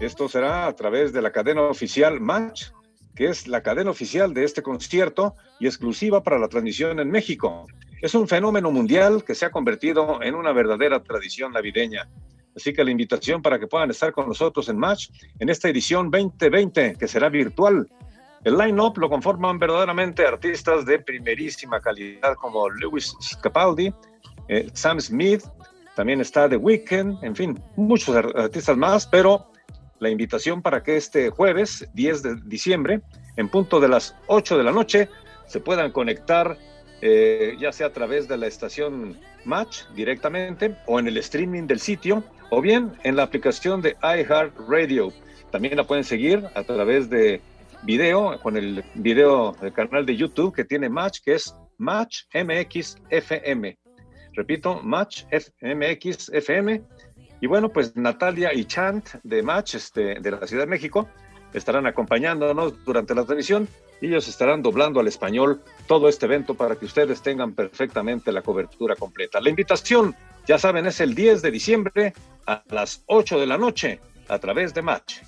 [0.00, 2.70] Esto será a través de la cadena oficial Match,
[3.14, 7.66] que es la cadena oficial de este concierto y exclusiva para la transmisión en México.
[8.00, 12.08] Es un fenómeno mundial que se ha convertido en una verdadera tradición navideña.
[12.56, 16.10] Así que la invitación para que puedan estar con nosotros en Match en esta edición
[16.10, 17.88] 2020, que será virtual.
[18.44, 23.92] El line-up lo conforman verdaderamente artistas de primerísima calidad como Lewis Capaldi,
[24.48, 25.42] eh, Sam Smith,
[25.94, 29.50] también está The Weeknd, en fin, muchos artistas más, pero
[29.98, 33.02] la invitación para que este jueves 10 de diciembre,
[33.36, 35.08] en punto de las 8 de la noche,
[35.46, 36.56] se puedan conectar
[37.02, 41.80] eh, ya sea a través de la estación Match directamente o en el streaming del
[41.80, 45.12] sitio o bien en la aplicación de iHeartRadio.
[45.50, 47.40] También la pueden seguir a través de
[47.82, 52.98] video, con el video del canal de YouTube que tiene Match, que es Match MX
[53.08, 53.78] FM.
[54.34, 55.24] Repito, Match
[55.62, 56.82] MX FM.
[57.40, 61.08] Y bueno, pues Natalia y Chant de Match este, de la Ciudad de México
[61.54, 63.66] estarán acompañándonos durante la transmisión
[64.06, 68.96] ellos estarán doblando al español todo este evento para que ustedes tengan perfectamente la cobertura
[68.96, 69.40] completa.
[69.40, 70.14] La invitación,
[70.46, 72.12] ya saben, es el 10 de diciembre
[72.46, 75.18] a las 8 de la noche a través de Match.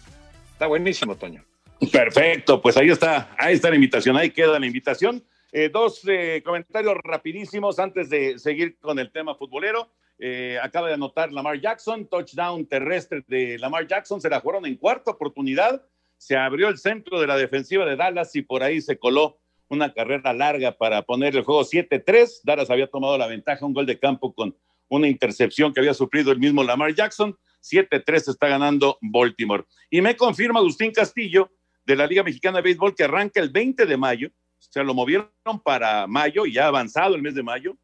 [0.52, 1.44] Está buenísimo, Toño.
[1.90, 5.22] Perfecto, pues ahí está, ahí está la invitación, ahí queda la invitación.
[5.50, 9.90] Eh, dos eh, comentarios rapidísimos antes de seguir con el tema futbolero.
[10.18, 14.76] Eh, acaba de anotar Lamar Jackson, touchdown terrestre de Lamar Jackson, se la jugaron en
[14.76, 15.82] cuarta oportunidad
[16.22, 19.92] se abrió el centro de la defensiva de Dallas y por ahí se coló una
[19.92, 22.42] carrera larga para poner el juego 7-3.
[22.44, 24.56] Dallas había tomado la ventaja, un gol de campo con
[24.86, 27.36] una intercepción que había sufrido el mismo Lamar Jackson.
[27.60, 29.64] 7-3 está ganando Baltimore.
[29.90, 31.50] Y me confirma Agustín Castillo
[31.84, 34.28] de la Liga Mexicana de Béisbol que arranca el 20 de mayo.
[34.28, 35.28] O sea, lo movieron
[35.64, 37.76] para mayo y ya ha avanzado el mes de mayo.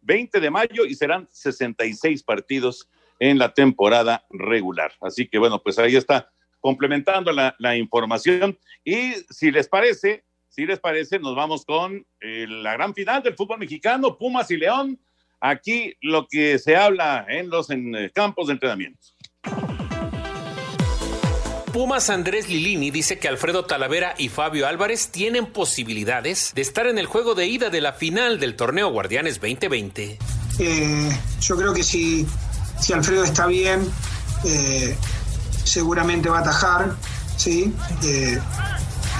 [0.00, 4.92] 20 de mayo y serán 66 partidos en la temporada regular.
[5.02, 8.58] Así que bueno, pues ahí está complementando la, información.
[8.84, 13.34] Y si les parece, si les parece, nos vamos con eh, la gran final del
[13.34, 14.98] fútbol mexicano, Pumas y León.
[15.40, 19.00] Aquí lo que se habla en los en, eh, campos de entrenamiento.
[21.72, 26.98] Pumas Andrés Lilini dice que Alfredo Talavera y Fabio Álvarez tienen posibilidades de estar en
[26.98, 30.18] el juego de ida de la final del torneo Guardianes 2020.
[30.58, 32.26] Eh, yo creo que si,
[32.78, 33.90] si Alfredo está bien,
[34.44, 34.94] eh,
[35.64, 36.96] seguramente va a atajar,
[37.36, 37.74] ¿sí?
[38.02, 38.40] Eh,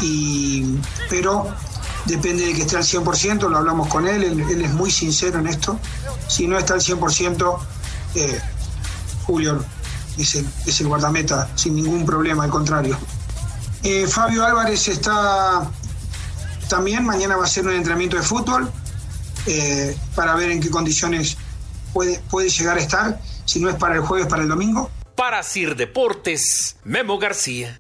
[0.00, 0.78] y,
[1.08, 1.48] pero
[2.06, 5.46] depende de que esté al 100%, lo hablamos con él, él, es muy sincero en
[5.46, 5.78] esto.
[6.28, 7.58] Si no está al 100%,
[8.14, 8.40] eh,
[9.26, 9.64] Julio
[10.18, 12.98] es el, es el guardameta, sin ningún problema, al contrario.
[13.82, 15.70] Eh, Fabio Álvarez está
[16.68, 18.70] también, mañana va a ser un entrenamiento de fútbol
[19.46, 21.36] eh, para ver en qué condiciones
[21.92, 24.90] puede, puede llegar a estar, si no es para el jueves, para el domingo.
[25.22, 27.78] Para Sir Deportes, Memo García.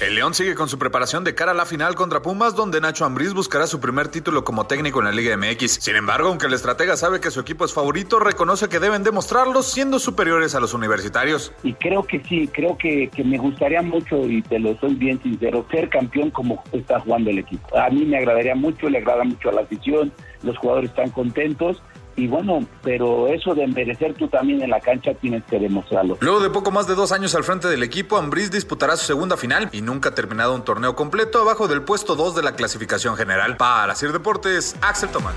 [0.00, 3.04] El León sigue con su preparación de cara a la final contra Pumas, donde Nacho
[3.04, 5.82] Ambriz buscará su primer título como técnico en la Liga MX.
[5.82, 9.60] Sin embargo, aunque el estratega sabe que su equipo es favorito, reconoce que deben demostrarlo
[9.64, 11.52] siendo superiores a los universitarios.
[11.64, 15.20] Y creo que sí, creo que, que me gustaría mucho, y te lo soy bien
[15.24, 17.76] sincero, ser campeón como está jugando el equipo.
[17.76, 20.12] A mí me agradaría mucho, le agrada mucho a la afición,
[20.44, 21.82] los jugadores están contentos
[22.20, 26.18] y bueno, pero eso de merecer tú también en la cancha tienes que demostrarlo.
[26.20, 29.38] Luego de poco más de dos años al frente del equipo, Ambriz disputará su segunda
[29.38, 33.16] final y nunca ha terminado un torneo completo abajo del puesto 2 de la clasificación
[33.16, 33.56] general.
[33.56, 35.34] Para Sir Deportes, Axel Tomás.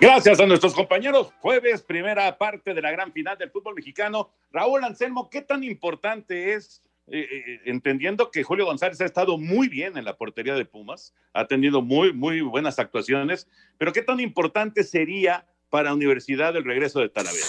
[0.00, 1.32] Gracias a nuestros compañeros.
[1.40, 4.30] Jueves, primera parte de la gran final del fútbol mexicano.
[4.50, 9.68] Raúl Anselmo, ¿qué tan importante es eh, eh, entendiendo que Julio González ha estado muy
[9.68, 14.20] bien en la portería de Pumas, ha tenido muy, muy buenas actuaciones, pero ¿qué tan
[14.20, 17.46] importante sería para Universidad el regreso de Talavera?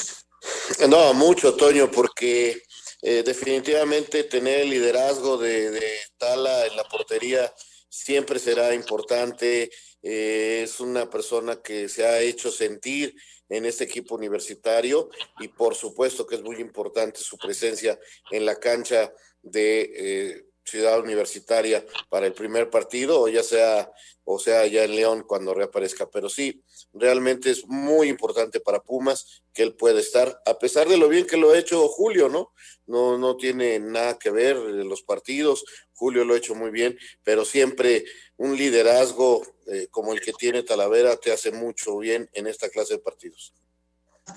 [0.89, 2.63] No, mucho, Toño, porque
[3.04, 5.88] eh, definitivamente tener el liderazgo de, de,
[6.18, 7.54] Tala en la portería
[7.89, 9.70] siempre será importante.
[10.02, 13.16] es una persona que se ha hecho sentir
[13.50, 18.00] en este equipo universitario y por supuesto que es muy importante su presencia
[18.32, 19.13] en la cancha
[19.44, 23.92] de eh, Ciudad Universitaria para el primer partido, o ya sea,
[24.24, 26.10] o sea, ya en León cuando reaparezca.
[26.10, 30.98] Pero sí, realmente es muy importante para Pumas que él pueda estar, a pesar de
[30.98, 32.54] lo bien que lo ha hecho Julio, ¿no?
[32.88, 35.66] No, no tiene nada que ver los partidos.
[35.94, 38.06] Julio lo ha hecho muy bien, pero siempre
[38.38, 42.96] un liderazgo eh, como el que tiene Talavera te hace mucho bien en esta clase
[42.96, 43.54] de partidos.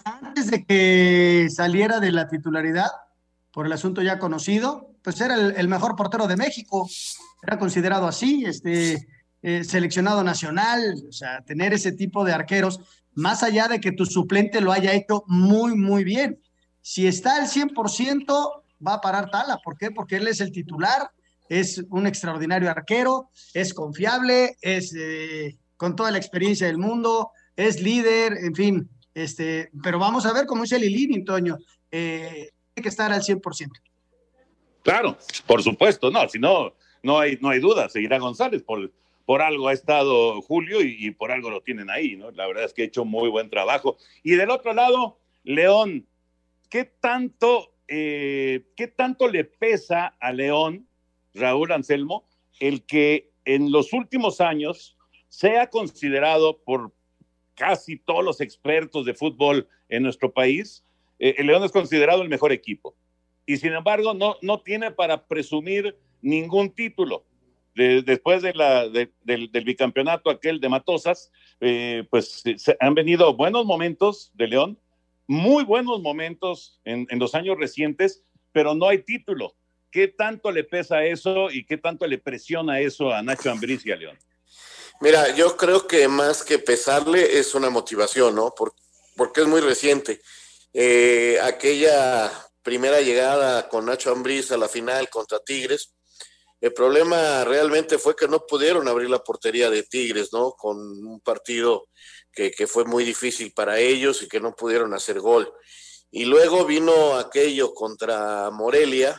[0.05, 2.91] Antes de que saliera de la titularidad,
[3.53, 6.91] por el asunto ya conocido, pues era el, mejor portero de México,
[7.41, 9.07] era considerado así, este,
[9.41, 12.81] eh, seleccionado nacional, o sea, tener ese tipo de arqueros,
[13.15, 16.41] más allá de que tu suplente lo haya hecho muy, muy bien.
[16.81, 19.59] Si está al 100%, va a parar Tala.
[19.59, 19.93] ¿Por qué?
[19.93, 21.13] Porque él es el titular,
[21.49, 27.81] es un extraordinario arquero, es confiable, es eh, con toda la experiencia del mundo, es
[27.81, 28.91] líder, en fin.
[29.15, 31.59] Este, pero vamos a ver cómo es el Lilini, Toño.
[31.93, 33.71] Eh, que estar al 100%.
[34.87, 35.19] Claro,
[35.49, 36.73] por supuesto, no, si no,
[37.03, 38.93] no hay, no hay duda, seguirá González, por,
[39.25, 42.31] por algo ha estado Julio y, por algo lo tienen ahí, ¿no?
[42.31, 43.97] La verdad es que ha hecho muy buen trabajo.
[44.23, 46.07] Y del otro lado, León,
[46.71, 50.87] ¿qué tanto, eh, ¿qué tanto le pesa a León,
[51.35, 52.25] Raúl Anselmo,
[52.61, 54.97] el que en los últimos años
[55.27, 56.93] sea considerado por
[57.57, 60.85] casi todos los expertos de fútbol en nuestro país
[61.19, 62.95] eh, el León es considerado el mejor equipo.
[63.47, 67.25] Y sin embargo, no, no tiene para presumir ningún título.
[67.75, 71.31] después de la, del, bicampeonato aquel de Matosas,
[71.61, 74.79] eh, pues se, han venido buenos momentos de León,
[75.29, 79.55] muy buenos momentos en, en los años recientes, pero no hay título.
[79.91, 83.93] ¿Qué tanto le pesa eso y qué tanto le presiona eso a Nacho Ambriz y
[83.93, 84.19] a León?
[85.01, 88.55] Mira, yo creo que más que pesarle es una motivación, ¿no?
[89.17, 90.21] porque es muy reciente.
[90.73, 92.31] Eh, aquella
[92.67, 95.95] primera llegada con Nacho Ambriz a la final contra Tigres,
[96.61, 100.51] el problema realmente fue que no pudieron abrir la portería de Tigres, ¿no?
[100.51, 101.87] Con un partido
[102.33, 105.49] que, fue muy difícil para ellos y que no pudieron hacer gol.
[106.11, 109.17] Y luego vino aquello contra Morelia,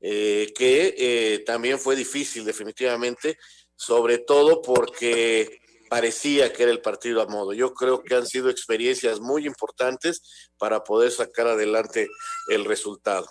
[0.00, 3.38] eh, que eh, también fue difícil definitivamente,
[3.74, 5.58] sobre todo porque
[5.94, 7.52] parecía que era el partido a modo.
[7.52, 12.08] Yo creo que han sido experiencias muy importantes para poder sacar adelante
[12.48, 13.28] el resultado.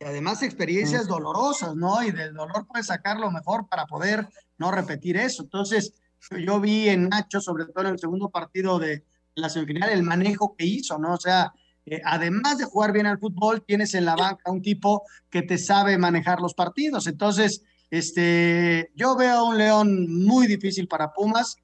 [0.00, 2.02] Y además experiencias dolorosas, ¿no?
[2.02, 5.42] Y del dolor puedes sacar lo mejor para poder no repetir eso.
[5.42, 5.92] Entonces,
[6.30, 10.56] yo vi en Nacho, sobre todo en el segundo partido de la semifinal, el manejo
[10.56, 11.12] que hizo, ¿no?
[11.12, 11.52] O sea,
[11.84, 15.58] eh, además de jugar bien al fútbol, tienes en la banca un tipo que te
[15.58, 17.06] sabe manejar los partidos.
[17.06, 21.58] Entonces, este, yo veo un León muy difícil para Pumas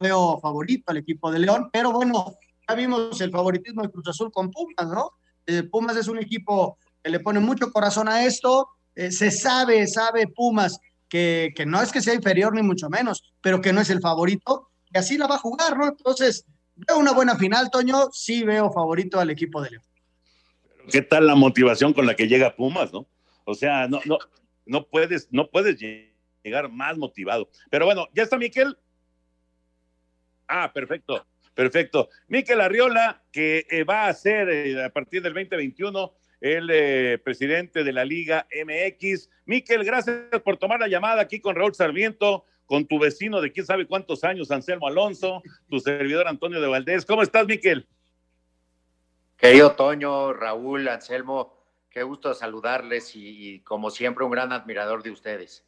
[0.00, 2.36] veo favorito al equipo de León, pero bueno,
[2.68, 5.12] ya vimos el favoritismo de Cruz Azul con Pumas, ¿no?
[5.46, 9.86] Eh, Pumas es un equipo que le pone mucho corazón a esto, eh, se sabe,
[9.86, 13.80] sabe Pumas que, que, no es que sea inferior ni mucho menos, pero que no
[13.80, 15.88] es el favorito, y así la va a jugar, ¿no?
[15.88, 19.82] Entonces, veo una buena final, Toño, sí veo favorito al equipo de León.
[20.90, 23.06] ¿Qué tal la motivación con la que llega Pumas, no?
[23.44, 24.18] O sea, no, no,
[24.66, 25.78] no puedes, no puedes
[26.44, 27.48] llegar más motivado.
[27.70, 28.76] Pero bueno, ya está Miquel,
[30.56, 32.10] Ah, perfecto, perfecto.
[32.28, 37.82] Miquel Arriola, que eh, va a ser eh, a partir del 2021 el eh, presidente
[37.82, 39.30] de la Liga MX.
[39.46, 43.66] Miquel, gracias por tomar la llamada aquí con Raúl Sarmiento, con tu vecino de quién
[43.66, 47.04] sabe cuántos años, Anselmo Alonso, tu servidor Antonio de Valdés.
[47.04, 47.88] ¿Cómo estás, Miquel?
[49.36, 55.10] Querido Toño, Raúl, Anselmo, qué gusto saludarles y, y como siempre un gran admirador de
[55.10, 55.66] ustedes.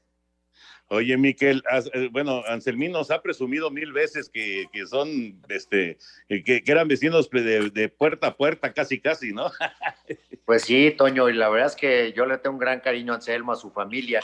[0.89, 1.65] Oye, Miquel,
[1.95, 6.87] eh, bueno, Anselmín nos ha presumido mil veces que, que son, este, que, que, eran
[6.87, 9.51] vecinos de, de, puerta a puerta, casi, casi, ¿no?
[10.47, 13.17] pues sí, Toño, y la verdad es que yo le tengo un gran cariño a
[13.17, 14.21] Anselmo, a su familia,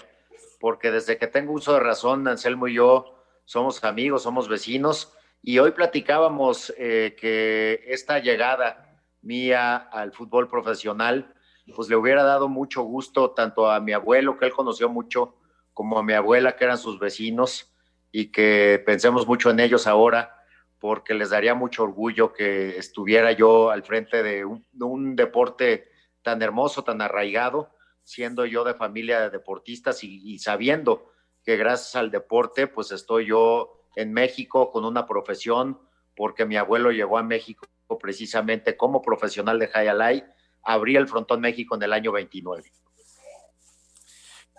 [0.60, 5.58] porque desde que tengo uso de razón, Anselmo y yo somos amigos, somos vecinos, y
[5.58, 11.34] hoy platicábamos eh, que esta llegada mía al fútbol profesional,
[11.74, 15.34] pues le hubiera dado mucho gusto tanto a mi abuelo, que él conoció mucho,
[15.72, 17.72] como a mi abuela, que eran sus vecinos,
[18.12, 20.36] y que pensemos mucho en ellos ahora,
[20.78, 25.88] porque les daría mucho orgullo que estuviera yo al frente de un, de un deporte
[26.22, 31.10] tan hermoso, tan arraigado, siendo yo de familia de deportistas y, sabiendo
[31.44, 35.80] que gracias al deporte, pues estoy yo en México con una profesión,
[36.14, 37.66] porque mi abuelo llegó a México
[38.00, 40.24] precisamente como profesional de Hayalay,
[40.62, 42.70] abrí el Frontón México en el año 29.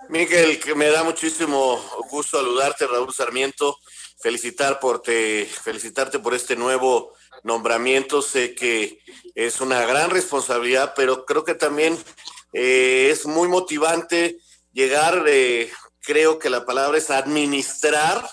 [0.10, 3.80] Miguel, que me da muchísimo gusto saludarte, Raúl Sarmiento,
[4.20, 8.22] felicitar por te, felicitarte por este nuevo nombramiento.
[8.22, 9.00] Sé que
[9.36, 11.98] es una gran responsabilidad, pero creo que también
[12.54, 14.38] eh, es muy motivante
[14.72, 18.28] llegar, eh, creo que la palabra es administrar,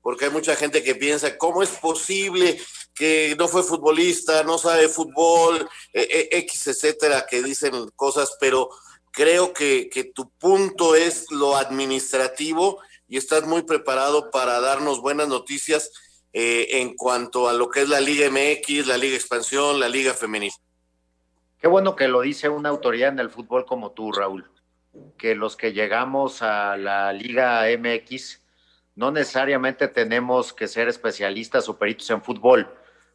[0.00, 2.60] porque hay mucha gente que piensa, ¿cómo es posible
[2.94, 8.68] que no fue futbolista, no sabe fútbol, eh, X, etcétera, que dicen cosas, pero
[9.12, 15.92] creo que, tu punto es lo administrativo y estás muy preparado para darnos buenas noticias
[16.32, 20.14] eh, en cuanto a lo que es la Liga MX, la Liga Expansión, la Liga
[20.14, 20.52] Femenil.
[21.58, 24.50] Qué bueno que lo dice una autoridad en el fútbol como tú, Raúl,
[25.18, 28.40] que los que llegamos a la Liga MX
[28.94, 32.68] no necesariamente tenemos que ser especialistas o peritos en fútbol,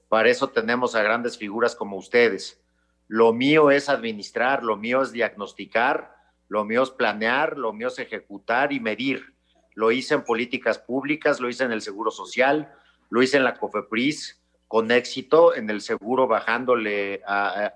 [0.08, 2.60] para eso tenemos a grandes figuras como ustedes
[3.08, 6.16] lo mío es administrar, lo mío es diagnosticar,
[6.50, 9.34] lo mío es planear, lo mío es ejecutar y medir.
[9.76, 12.74] Lo hice en políticas públicas, lo hice en el Seguro Social,
[13.10, 17.22] lo hice en la COFEPRIS con éxito, en el seguro bajándole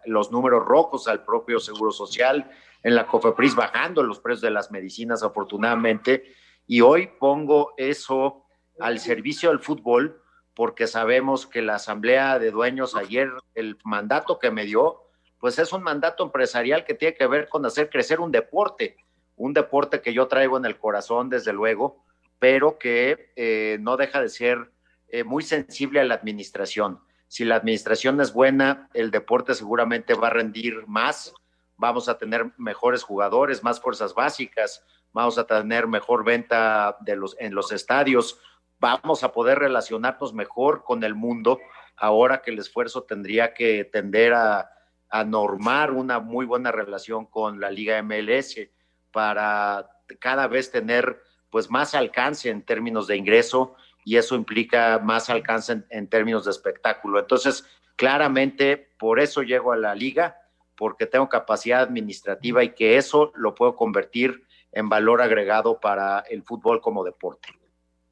[0.05, 2.51] los números rojos al propio Seguro Social,
[2.83, 6.33] en la COFEPRIS bajando los precios de las medicinas afortunadamente,
[6.67, 8.45] y hoy pongo eso
[8.79, 10.21] al servicio del fútbol
[10.53, 15.03] porque sabemos que la Asamblea de Dueños ayer, el mandato que me dio,
[15.41, 18.95] pues es un mandato empresarial que tiene que ver con hacer crecer un deporte,
[19.35, 22.05] un deporte que yo traigo en el corazón, desde luego,
[22.37, 24.71] pero que eh, no deja de ser
[25.09, 26.99] eh, muy sensible a la administración.
[27.27, 31.33] Si la administración es buena, el deporte seguramente va a rendir más,
[31.75, 37.35] vamos a tener mejores jugadores, más fuerzas básicas, vamos a tener mejor venta de los,
[37.39, 38.39] en los estadios,
[38.79, 41.59] vamos a poder relacionarnos mejor con el mundo,
[41.97, 44.69] ahora que el esfuerzo tendría que tender a
[45.11, 48.55] a normar una muy buena relación con la Liga MLS
[49.11, 49.89] para
[50.19, 55.73] cada vez tener pues más alcance en términos de ingreso y eso implica más alcance
[55.73, 57.19] en, en, términos de espectáculo.
[57.19, 57.65] Entonces,
[57.97, 60.37] claramente por eso llego a la liga,
[60.77, 66.41] porque tengo capacidad administrativa y que eso lo puedo convertir en valor agregado para el
[66.43, 67.49] fútbol como deporte.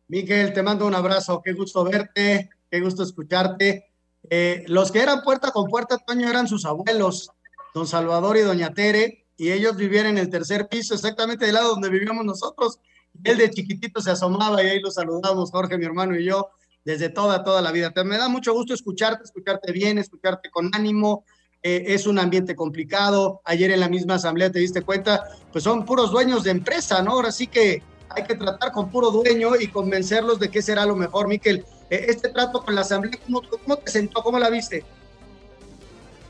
[0.08, 3.89] Miguel, te mando un abrazo, qué gusto verte, qué gusto escucharte
[4.30, 7.32] eh, los que eran puerta con puerta, Toño, eran sus abuelos,
[7.74, 11.70] don Salvador y doña Tere, y ellos vivían en el tercer piso, exactamente del lado
[11.70, 12.80] donde vivíamos nosotros.
[13.24, 16.50] Él de chiquitito se asomaba y ahí lo saludamos, Jorge, mi hermano y yo,
[16.84, 17.92] desde toda, toda la vida.
[17.92, 21.24] Te, me da mucho gusto escucharte, escucharte bien, escucharte con ánimo.
[21.62, 23.42] Eh, es un ambiente complicado.
[23.44, 27.12] Ayer en la misma asamblea te diste cuenta, pues son puros dueños de empresa, ¿no?
[27.12, 30.96] Ahora sí que hay que tratar con puro dueño y convencerlos de que será lo
[30.96, 31.66] mejor, Miquel.
[31.90, 34.22] Eh, este trato con la Asamblea, ¿cómo, te sentó?
[34.22, 34.84] ¿Cómo la viste?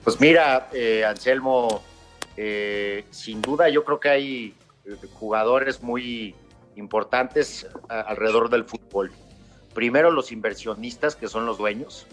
[0.03, 1.83] Pues mira, eh, Anselmo,
[2.37, 4.55] eh, sin duda yo creo que hay
[4.85, 6.35] eh, jugadores muy
[6.75, 9.11] importantes alrededor del fútbol.
[9.73, 12.07] Primero los inversionistas, que son los dueños.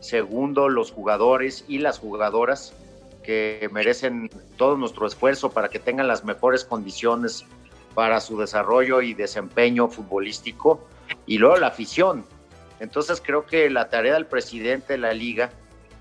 [0.00, 2.74] Segundo, los jugadores y las jugadoras
[3.22, 7.44] que merecen todo nuestro esfuerzo para que tengan las mejores condiciones
[7.94, 10.86] para su desarrollo y desempeño futbolístico.
[11.26, 12.24] Y luego la afición,
[12.80, 15.50] entonces creo que la tarea del presidente de la liga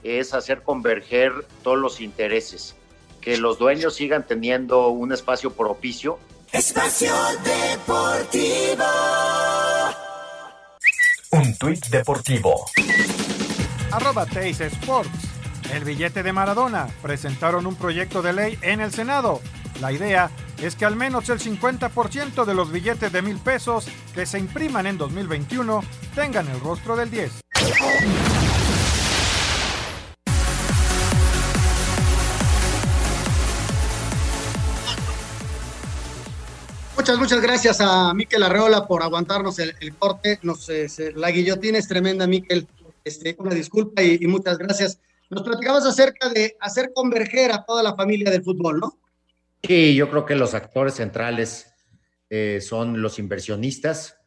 [0.03, 2.75] es hacer converger todos los intereses,
[3.21, 6.19] que los dueños sigan teniendo un espacio propicio.
[6.53, 7.13] Espacio
[7.43, 8.85] Deportivo.
[11.31, 12.65] Un tuit deportivo.
[13.91, 15.09] Arroba Teis Sports.
[15.73, 16.87] El billete de Maradona.
[17.01, 19.41] Presentaron un proyecto de ley en el Senado.
[19.81, 24.25] La idea es que al menos el 50% de los billetes de mil pesos que
[24.25, 25.81] se impriman en 2021
[26.15, 27.41] tengan el rostro del 10.
[36.95, 40.37] Muchas, muchas gracias a Miquel Arreola por aguantarnos el, corte.
[40.43, 42.67] Nos, eh, la guillotina es tremenda, Miquel.
[43.05, 44.99] Este, una disculpa y, muchas gracias.
[45.29, 48.99] Nos platicabas acerca de hacer converger a toda la familia del fútbol, ¿no?
[49.63, 51.73] Sí, yo creo que los actores centrales
[52.29, 54.18] eh, son los inversionistas,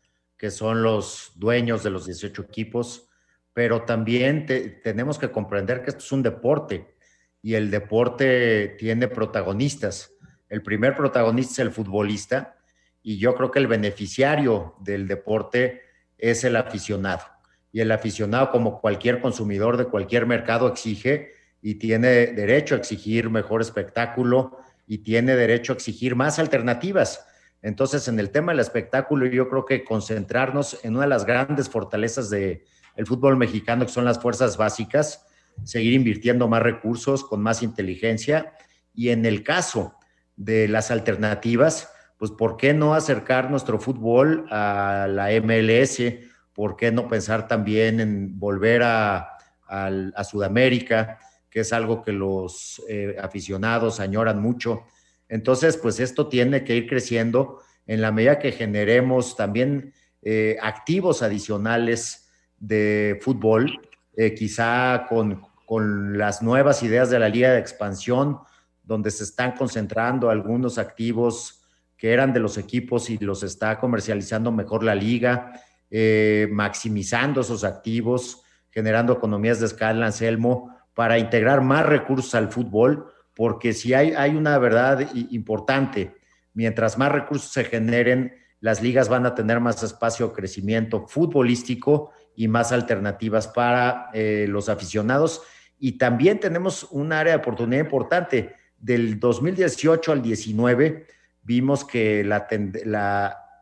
[0.43, 3.09] que son los dueños de los 18 equipos,
[3.53, 4.45] pero también
[4.83, 6.97] tenemos que comprender que esto es un deporte
[7.41, 10.13] y el deporte tiene protagonistas.
[10.49, 12.57] El primer protagonista es el futbolista
[13.05, 15.83] y yo creo que el beneficiario del deporte
[16.19, 17.23] es el aficionado.
[17.71, 23.31] Y el aficionado, como cualquier consumidor de cualquier mercado, exige y tiene derecho a exigir
[23.31, 27.29] mejor espectáculo y tiene derecho a exigir más alternativas.
[27.63, 31.69] Entonces, en el tema del espectáculo, yo creo que concentrarnos en una de las grandes
[31.69, 32.61] fortalezas del
[33.07, 35.25] fútbol mexicano, que son las fuerzas básicas,
[35.65, 38.53] seguir invirtiendo más recursos con más inteligencia
[38.95, 39.95] y en el caso
[40.37, 46.03] de las alternativas, pues ¿por qué no acercar nuestro fútbol a la MLS?
[46.53, 49.29] ¿Por qué no pensar también en volver a,
[50.29, 54.83] Sudamérica, que es algo que los eh, aficionados añoran mucho?
[55.33, 61.23] Entonces, pues esto tiene que ir creciendo en la medida que generemos también eh, activos
[61.23, 62.29] adicionales
[62.59, 63.81] de fútbol,
[64.15, 68.41] eh, quizá con, con las nuevas ideas de la Liga de Expansión,
[68.83, 71.65] donde se están concentrando algunos activos
[71.97, 75.59] que eran de los equipos y los está comercializando mejor la liga,
[75.91, 83.12] eh, maximizando esos activos, generando economías de escala, Anselmo, para integrar más recursos al fútbol,
[83.35, 86.15] porque si hay, hay una verdad importante,
[86.55, 92.49] mientras más recursos se generen, las ligas van a tener más espacio crecimiento futbolístico y
[92.49, 95.43] más alternativas para eh, los aficionados.
[95.79, 98.55] Y también tenemos un área de oportunidad importante.
[98.79, 101.07] Del 2018 al 19
[101.43, 102.47] vimos que la,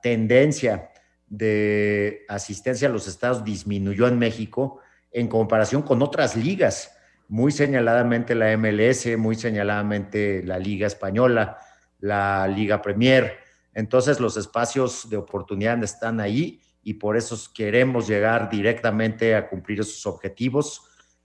[0.03, 0.91] tendencia
[1.27, 6.97] de asistencia a los estados disminuyó en México en comparación con otras ligas,
[7.31, 11.61] muy señaladamente la MLS, muy señaladamente la Liga Española,
[12.01, 13.39] la Liga Premier.
[13.72, 19.78] Entonces los espacios de oportunidad están ahí y por eso queremos llegar directamente a cumplir
[19.78, 20.83] esos objetivos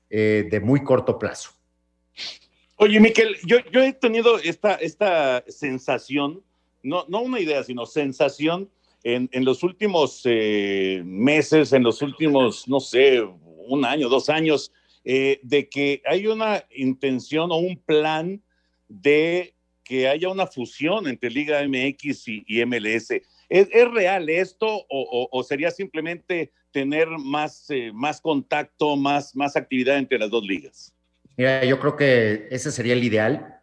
[0.08, 1.50] eh, de muy corto plazo.
[2.76, 6.44] Oye, Miquel, yo, yo he tenido esta, esta sensación,
[6.84, 8.70] no, no una idea, sino sensación
[9.04, 14.72] en, en los últimos eh, meses, en los últimos, no sé, un año, dos años,
[15.08, 18.42] eh, de que hay una intención o un plan
[18.88, 19.54] de
[19.84, 23.12] que haya una fusión entre Liga MX y, MLS.
[23.12, 29.56] ¿Es, ¿Es, real esto o, o, sería simplemente tener más, eh, más contacto, más, más
[29.56, 30.92] actividad entre las dos ligas?
[31.38, 33.60] Mira, yo creo que ese sería el ideal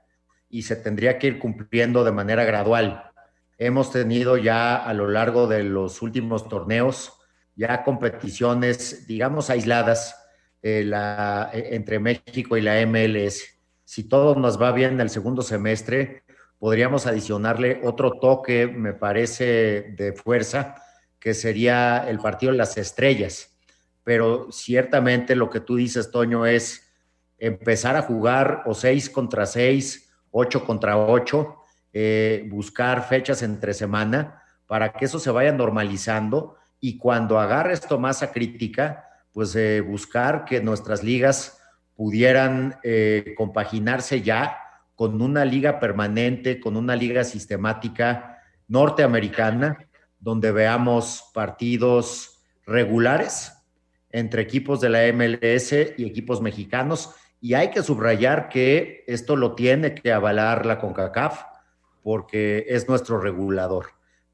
[0.48, 3.10] y se tendría que ir cumpliendo de manera gradual.
[3.58, 7.14] Hemos tenido ya a lo largo de los últimos torneos
[7.56, 10.21] ya competiciones, digamos, aisladas
[10.62, 13.42] eh, la, eh, entre México y la MLS.
[13.84, 16.22] Si todo nos va bien en el segundo semestre,
[16.58, 20.76] podríamos adicionarle otro toque, me parece, de fuerza,
[21.18, 23.56] que sería el partido de las estrellas.
[24.04, 26.92] Pero ciertamente lo que tú dices, Toño, es
[27.38, 31.56] empezar a jugar o seis contra seis, ocho contra ocho,
[31.92, 37.98] eh, buscar fechas entre semana para que eso se vaya normalizando y cuando agarre esto
[37.98, 41.58] masa crítica, pues eh, buscar que nuestras ligas
[41.94, 44.58] pudieran eh, compaginarse ya
[44.94, 53.52] con una liga permanente, con una liga sistemática norteamericana, donde veamos partidos regulares
[54.10, 59.54] entre equipos de la MLS y equipos mexicanos y hay que subrayar que esto lo
[59.56, 61.42] tiene que avalar la CONCACAF
[62.02, 63.86] porque es nuestro regulador.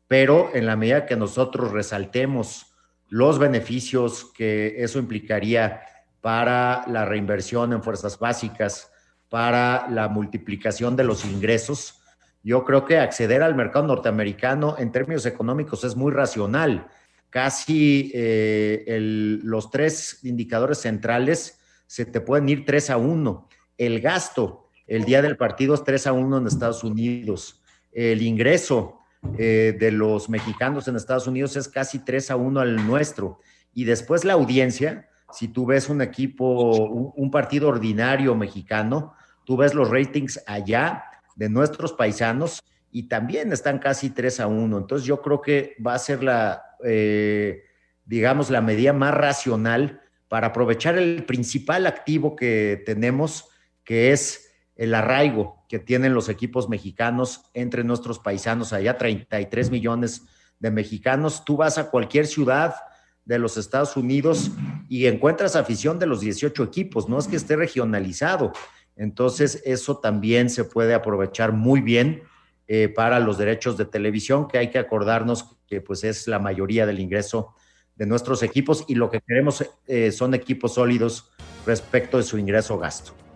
[0.09, 2.68] Pero en la medida que nosotros resaltemos
[3.09, 5.83] los beneficios que eso implicaría
[6.21, 8.91] para la reinversión en fuerzas básicas,
[9.29, 12.01] para la multiplicación de los ingresos,
[12.43, 16.89] yo creo que acceder al mercado norteamericano en términos económicos es muy racional.
[17.31, 23.49] Casi eh, los tres indicadores centrales se te pueden ir 3 a 1.
[23.77, 27.61] El gasto el día del partido es 3 a 1 en Estados Unidos.
[27.93, 28.98] El ingreso
[29.37, 33.41] eh, de los mexicanos en Estados Unidos es casi 3 a 1 al nuestro.
[33.75, 36.73] Y después la audiencia, si tú ves un equipo,
[37.17, 39.15] un, partido ordinario mexicano,
[39.45, 41.05] tú ves los ratings allá
[41.37, 44.79] de nuestros paisanos y también están casi 3 a 1.
[44.79, 47.65] Entonces yo creo que va a ser la, eh,
[48.05, 53.49] digamos, la medida más racional para aprovechar el principal activo que tenemos,
[53.85, 54.48] que es
[54.79, 60.23] el arraigo que tienen los equipos mexicanos entre nuestros paisanos, allá 33 millones
[60.61, 61.45] de mexicanos.
[61.45, 62.77] Tú vas a cualquier ciudad
[63.25, 64.53] de los Estados Unidos
[64.89, 68.53] y encuentras afición de los 18 equipos, no es que esté regionalizado.
[68.97, 72.23] Entonces, eso también se puede aprovechar muy bien
[72.69, 76.87] eh, para los derechos de televisión, que hay que acordarnos que pues es la mayoría
[76.87, 77.55] del ingreso
[77.97, 81.33] de nuestros equipos y lo que queremos eh, son equipos sólidos
[81.67, 83.28] respecto de su ingreso-gasto.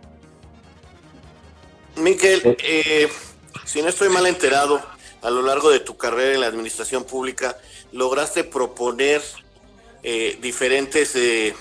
[1.96, 3.08] Miquel, eh,
[3.64, 4.82] si no estoy mal enterado,
[5.22, 7.56] a lo largo de tu carrera en la administración pública,
[7.92, 9.22] lograste proponer
[10.02, 11.54] eh, diferentes, eh,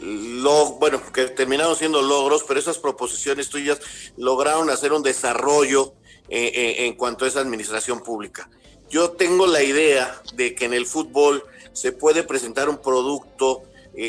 [0.00, 3.80] log, bueno, que terminaron siendo logros, pero esas proposiciones tuyas
[4.16, 5.92] lograron hacer un desarrollo
[6.28, 8.48] eh, en cuanto a esa administración pública.
[8.88, 13.62] Yo tengo la idea de que en el fútbol se puede presentar un producto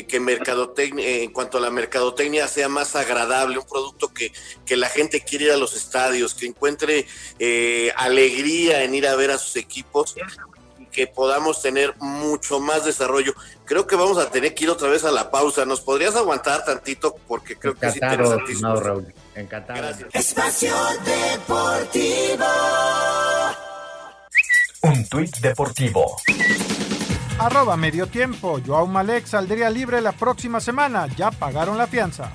[0.08, 4.32] que mercadotecnia, en cuanto a la mercadotecnia sea más agradable, un producto que,
[4.64, 7.06] que la gente quiere ir a los estadios, que encuentre
[7.96, 10.14] alegría en ir a ver a sus equipos
[10.96, 13.34] que podamos tener mucho más desarrollo.
[13.66, 15.66] Creo que vamos a tener que ir otra vez a la pausa.
[15.66, 17.14] ¿Nos podrías aguantar tantito?
[17.28, 18.70] Porque creo que es interesantísimo.
[18.70, 19.14] No, Raúl.
[19.34, 19.78] Encantado.
[19.78, 20.08] Gracias.
[20.14, 20.74] Espacio
[21.04, 22.46] Deportivo.
[24.80, 26.16] Un tuit deportivo.
[27.38, 28.60] Arroba medio tiempo.
[28.66, 31.06] Joao Malek saldría libre la próxima semana.
[31.16, 32.32] Ya pagaron la fianza.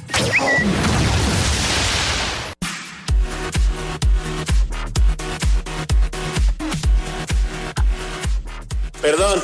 [9.01, 9.41] Perdón,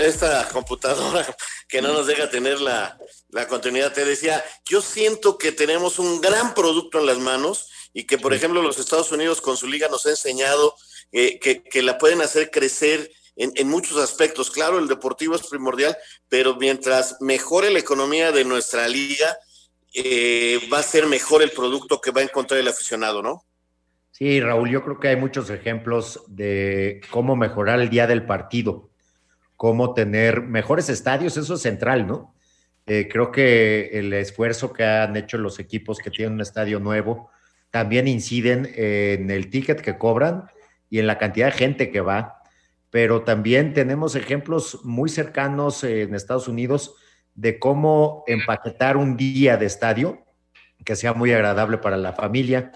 [0.00, 1.26] esta computadora
[1.68, 2.98] que no nos deja tener la,
[3.28, 3.92] la, continuidad.
[3.92, 8.32] Te decía, yo siento que tenemos un gran producto en las manos y que, por
[8.32, 10.74] ejemplo, los Estados Unidos con su liga nos ha enseñado
[11.12, 14.50] eh, que, que, la pueden hacer crecer en, muchos aspectos.
[14.50, 15.96] Claro, el deportivo es primordial,
[16.28, 19.36] pero mientras mejore la economía de nuestra liga,
[19.92, 23.44] eh, va a ser mejor el producto que va a encontrar el aficionado, ¿no?
[24.10, 28.90] Sí, Raúl, yo creo que hay muchos ejemplos de cómo mejorar el día del partido
[29.56, 32.34] cómo tener mejores estadios, eso es central, ¿no?
[32.86, 37.30] Eh, creo que el esfuerzo que han hecho los equipos que tienen un estadio nuevo
[37.70, 40.44] también inciden en el ticket que cobran
[40.90, 42.42] y en la cantidad de gente que va,
[42.94, 46.94] pero también tenemos ejemplos muy cercanos en Estados Unidos
[47.34, 50.24] de cómo empaquetar un día de estadio
[50.84, 52.70] que sea muy agradable para la familia,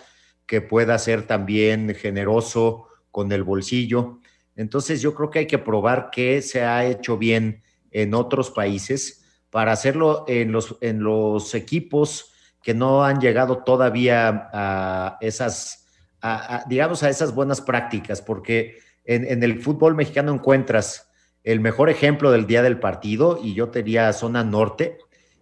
[0.44, 4.18] que pueda ser también generoso con el bolsillo.
[4.56, 7.62] Entonces yo creo que hay que probar qué se ha hecho bien
[7.92, 14.50] en otros países para hacerlo en los, en los equipos que no han llegado todavía
[14.52, 15.86] a esas,
[16.20, 21.10] a, digamos, a esas buenas prácticas, porque en, el fútbol mexicano encuentras
[21.42, 24.98] el mejor ejemplo del día del partido, y yo tenía zona norte,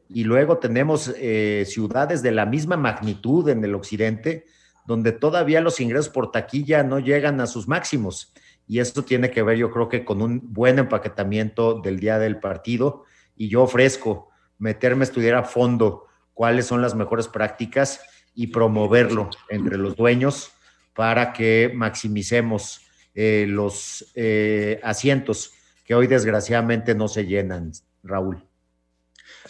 [0.09, 4.47] y luego tenemos eh, ciudades de la misma magnitud en el occidente,
[4.87, 8.33] donde todavía los ingresos por taquilla no llegan a sus máximos.
[8.69, 12.39] Y esto tiene que ver yo creo que con un buen empaquetamiento del día del
[12.39, 13.03] partido.
[13.37, 18.01] Y yo ofrezco meterme a estudiar a fondo cuáles son las mejores prácticas
[18.33, 20.53] y promoverlo entre los dueños
[20.95, 22.86] para que maximicemos
[23.17, 25.53] eh, los eh, asientos
[25.85, 28.45] que hoy desgraciadamente no se llenan, Raúl.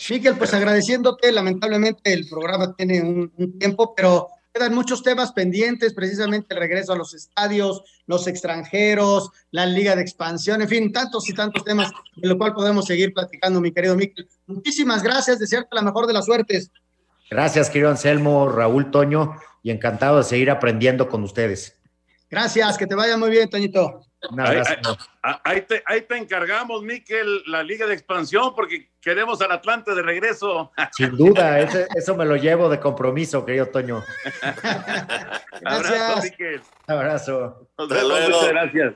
[0.09, 5.95] Miguel, pues agradeciéndote, lamentablemente el programa tiene un, un tiempo, pero quedan muchos temas pendientes,
[5.95, 11.29] precisamente el regreso a los estadios, los extranjeros, la liga de expansión, en fin, tantos
[11.29, 14.29] y tantos temas de lo cual podemos seguir platicando, mi querido Miquel.
[14.47, 16.71] Muchísimas gracias, desearte la mejor de las suertes.
[17.29, 21.76] Gracias, querido Anselmo, Raúl Toño, y encantado de seguir aprendiendo con ustedes.
[22.29, 24.01] Gracias, que te vaya muy bien, Toñito.
[24.39, 29.53] Ahí, ahí, ahí, te, ahí, te, encargamos, Miquel, la Liga de Expansión, porque queremos al
[29.53, 30.73] Atlante de regreso.
[30.93, 34.03] Sin duda, ese, eso me lo llevo de compromiso, querido Toño.
[35.65, 36.61] Abrazo, Miquel.
[36.89, 37.69] Abrazo.
[37.79, 38.95] Muchas gracias.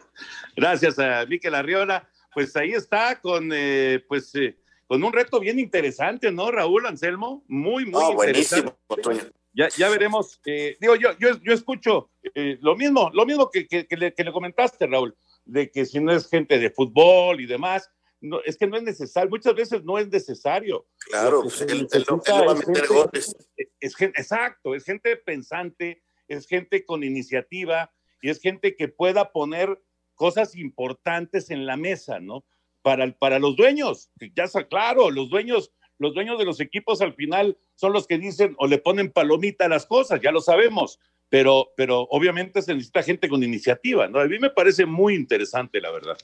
[0.57, 2.09] Gracias a Miquel Arriola.
[2.35, 4.57] Pues ahí está con, eh, pues, eh,
[4.87, 7.45] con un reto bien interesante, ¿no, Raúl Anselmo?
[7.47, 8.73] Muy, muy oh, interesante.
[8.89, 9.40] Buenísimo, Toño.
[9.53, 10.41] Ya, ya veremos.
[10.47, 14.15] Eh, digo, yo, yo, yo escucho eh, lo mismo, lo mismo que, que, que, le,
[14.15, 17.91] que, le, comentaste, Raúl, de que si no es gente de fútbol y demás,
[18.21, 20.87] no, es que no es necesario, muchas veces no es necesario.
[20.99, 23.37] Claro, pues él, él, no va a meter gente, goles.
[23.57, 27.93] Es, es, exacto, es gente pensante, es gente con iniciativa
[28.23, 29.83] y es gente que pueda poner
[30.15, 32.45] cosas importantes en la mesa, ¿no?
[32.83, 37.15] Para, para los dueños, ya está claro, los dueños los dueños de los equipos al
[37.15, 40.99] final son los que dicen o le ponen palomita a las cosas, ya lo sabemos,
[41.29, 44.19] pero, pero obviamente se necesita gente con iniciativa, ¿no?
[44.19, 46.19] A mí me parece muy interesante, la verdad.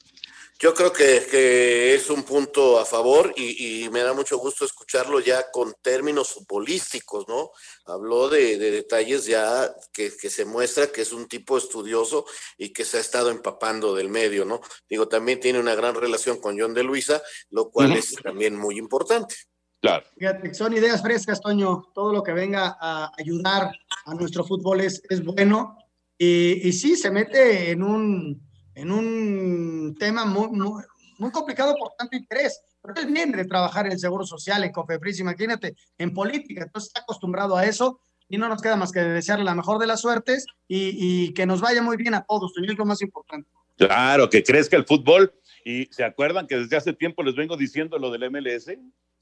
[0.59, 4.65] Yo creo que, que es un punto a favor y, y, me da mucho gusto
[4.65, 7.51] escucharlo ya con términos futbolísticos, ¿no?
[7.85, 12.25] Habló de, de detalles ya que, que, se muestra que es un tipo estudioso
[12.57, 14.63] y que se ha estado empapando del medio, ¿no?
[14.89, 17.99] Digo, también tiene una gran relación con John de Luisa, lo cual uh -huh.
[17.99, 19.37] es también muy importante.
[19.81, 20.05] Claro.
[20.17, 21.85] Fíjate, son ideas frescas, Toño.
[21.95, 23.71] Todo lo que venga a ayudar
[24.05, 25.77] a nuestro fútbol es, es bueno.
[26.19, 28.47] Y, y sí, se mete en un
[28.77, 30.83] en un tema muy, muy,
[31.19, 32.61] muy, complicado por tanto interés.
[32.83, 36.89] Pero él viene de trabajar en el Seguro Social, en Cofepris, imagínate, en política, entonces
[36.89, 40.03] está acostumbrado a eso y no nos queda más que desearle la mejor de las
[40.03, 40.91] suertes y,
[41.27, 43.49] y que nos vaya muy bien a todos, es lo más importante.
[43.77, 45.33] Claro, que crezca el fútbol
[45.65, 48.69] y se acuerdan que desde hace tiempo les vengo diciendo lo del MLS.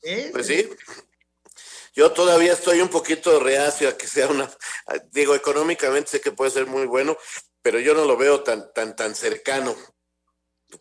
[0.04, 0.30] ¿Eh?
[0.32, 0.68] Pues sí.
[1.94, 4.50] Yo todavía estoy un poquito reacio a que sea una,
[5.12, 7.16] digo, económicamente sé que puede ser muy bueno,
[7.62, 9.74] pero yo no lo veo tan, tan, tan cercano.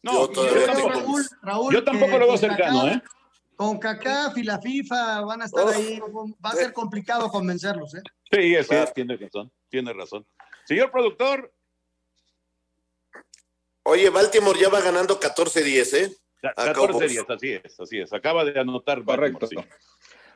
[0.02, 3.02] No, yo, todavía yo, tampoco, Raúl, Raúl, yo tampoco lo veo cercano, ¿eh?
[3.56, 6.02] Con CACAF y la FIFA van a estar oh, ahí,
[6.44, 8.02] va a ser complicado convencerlos, ¿eh?
[8.32, 8.92] Sí, claro.
[8.94, 10.26] tiene razón, tiene razón.
[10.66, 11.54] Señor productor.
[13.84, 16.18] Oye, Baltimore ya va ganando 14-10, ¿eh?
[16.44, 18.14] 14-10, así es, así es.
[18.14, 19.48] Acaba de anotar Correcto.
[19.48, 19.56] Sí.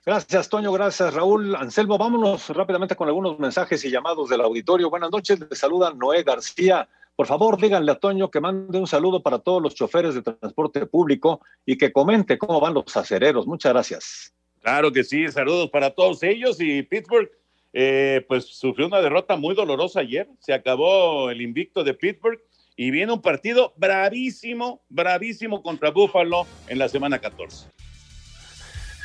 [0.05, 0.72] Gracias, Toño.
[0.72, 1.53] Gracias, Raúl.
[1.55, 4.89] Anselmo, vámonos rápidamente con algunos mensajes y llamados del auditorio.
[4.89, 5.38] Buenas noches.
[5.38, 6.88] Le saluda Noé García.
[7.14, 10.86] Por favor, díganle a Toño que mande un saludo para todos los choferes de transporte
[10.86, 13.45] público y que comente cómo van los acereros.
[13.45, 14.34] Muchas gracias.
[14.62, 15.28] Claro que sí.
[15.28, 16.62] Saludos para todos ellos.
[16.62, 17.30] Y Pittsburgh,
[17.74, 20.30] eh, pues sufrió una derrota muy dolorosa ayer.
[20.39, 22.39] Se acabó el invicto de Pittsburgh
[22.78, 27.66] y viene un partido bravísimo, bravísimo contra Buffalo en la semana 14.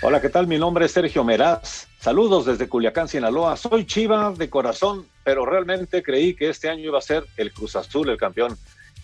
[0.02, 0.46] Hola, ¿qué tal?
[0.46, 1.88] Mi nombre es Sergio Meraz.
[1.98, 3.56] Saludos desde Culiacán, Sinaloa.
[3.56, 7.74] Soy Chiva de corazón, pero realmente creí que este año iba a ser el Cruz
[7.74, 8.58] Azul el campeón.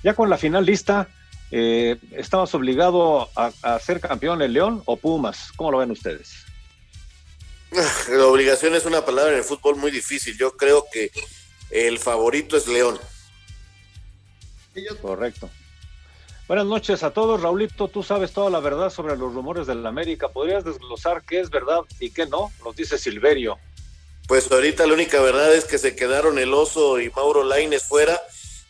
[0.04, 1.08] Ya con la final lista,
[1.50, 5.50] eh, ¿estabas obligado a, a, ser campeón el León o Pumas?
[5.56, 6.44] ¿Cómo lo ven ustedes?
[8.10, 10.36] La obligación es una palabra en el fútbol muy difícil.
[10.36, 11.10] Yo creo que
[11.70, 12.98] el favorito es León.
[15.00, 15.50] Correcto.
[16.46, 17.42] Buenas noches a todos.
[17.42, 20.28] Raulito, tú sabes toda la verdad sobre los rumores de la América.
[20.30, 22.50] ¿Podrías desglosar qué es verdad y qué no?
[22.64, 23.58] Nos dice Silverio.
[24.26, 28.18] Pues ahorita la única verdad es que se quedaron el oso y Mauro Laines fuera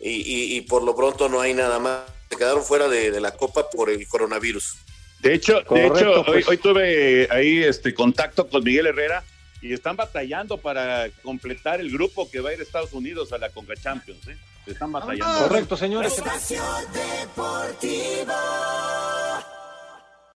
[0.01, 2.03] y, y, y por lo pronto no hay nada más.
[2.29, 4.77] Se quedaron fuera de, de la Copa por el coronavirus.
[5.21, 6.49] De hecho, Correcto, de hecho pues...
[6.49, 9.25] hoy, hoy, tuve ahí este contacto con Miguel Herrera
[9.61, 13.39] y están batallando para completar el grupo que va a ir a Estados Unidos a
[13.39, 14.29] la Conca Champions.
[14.29, 14.37] ¿eh?
[14.73, 14.93] están.
[14.93, 16.15] Correcto, señores.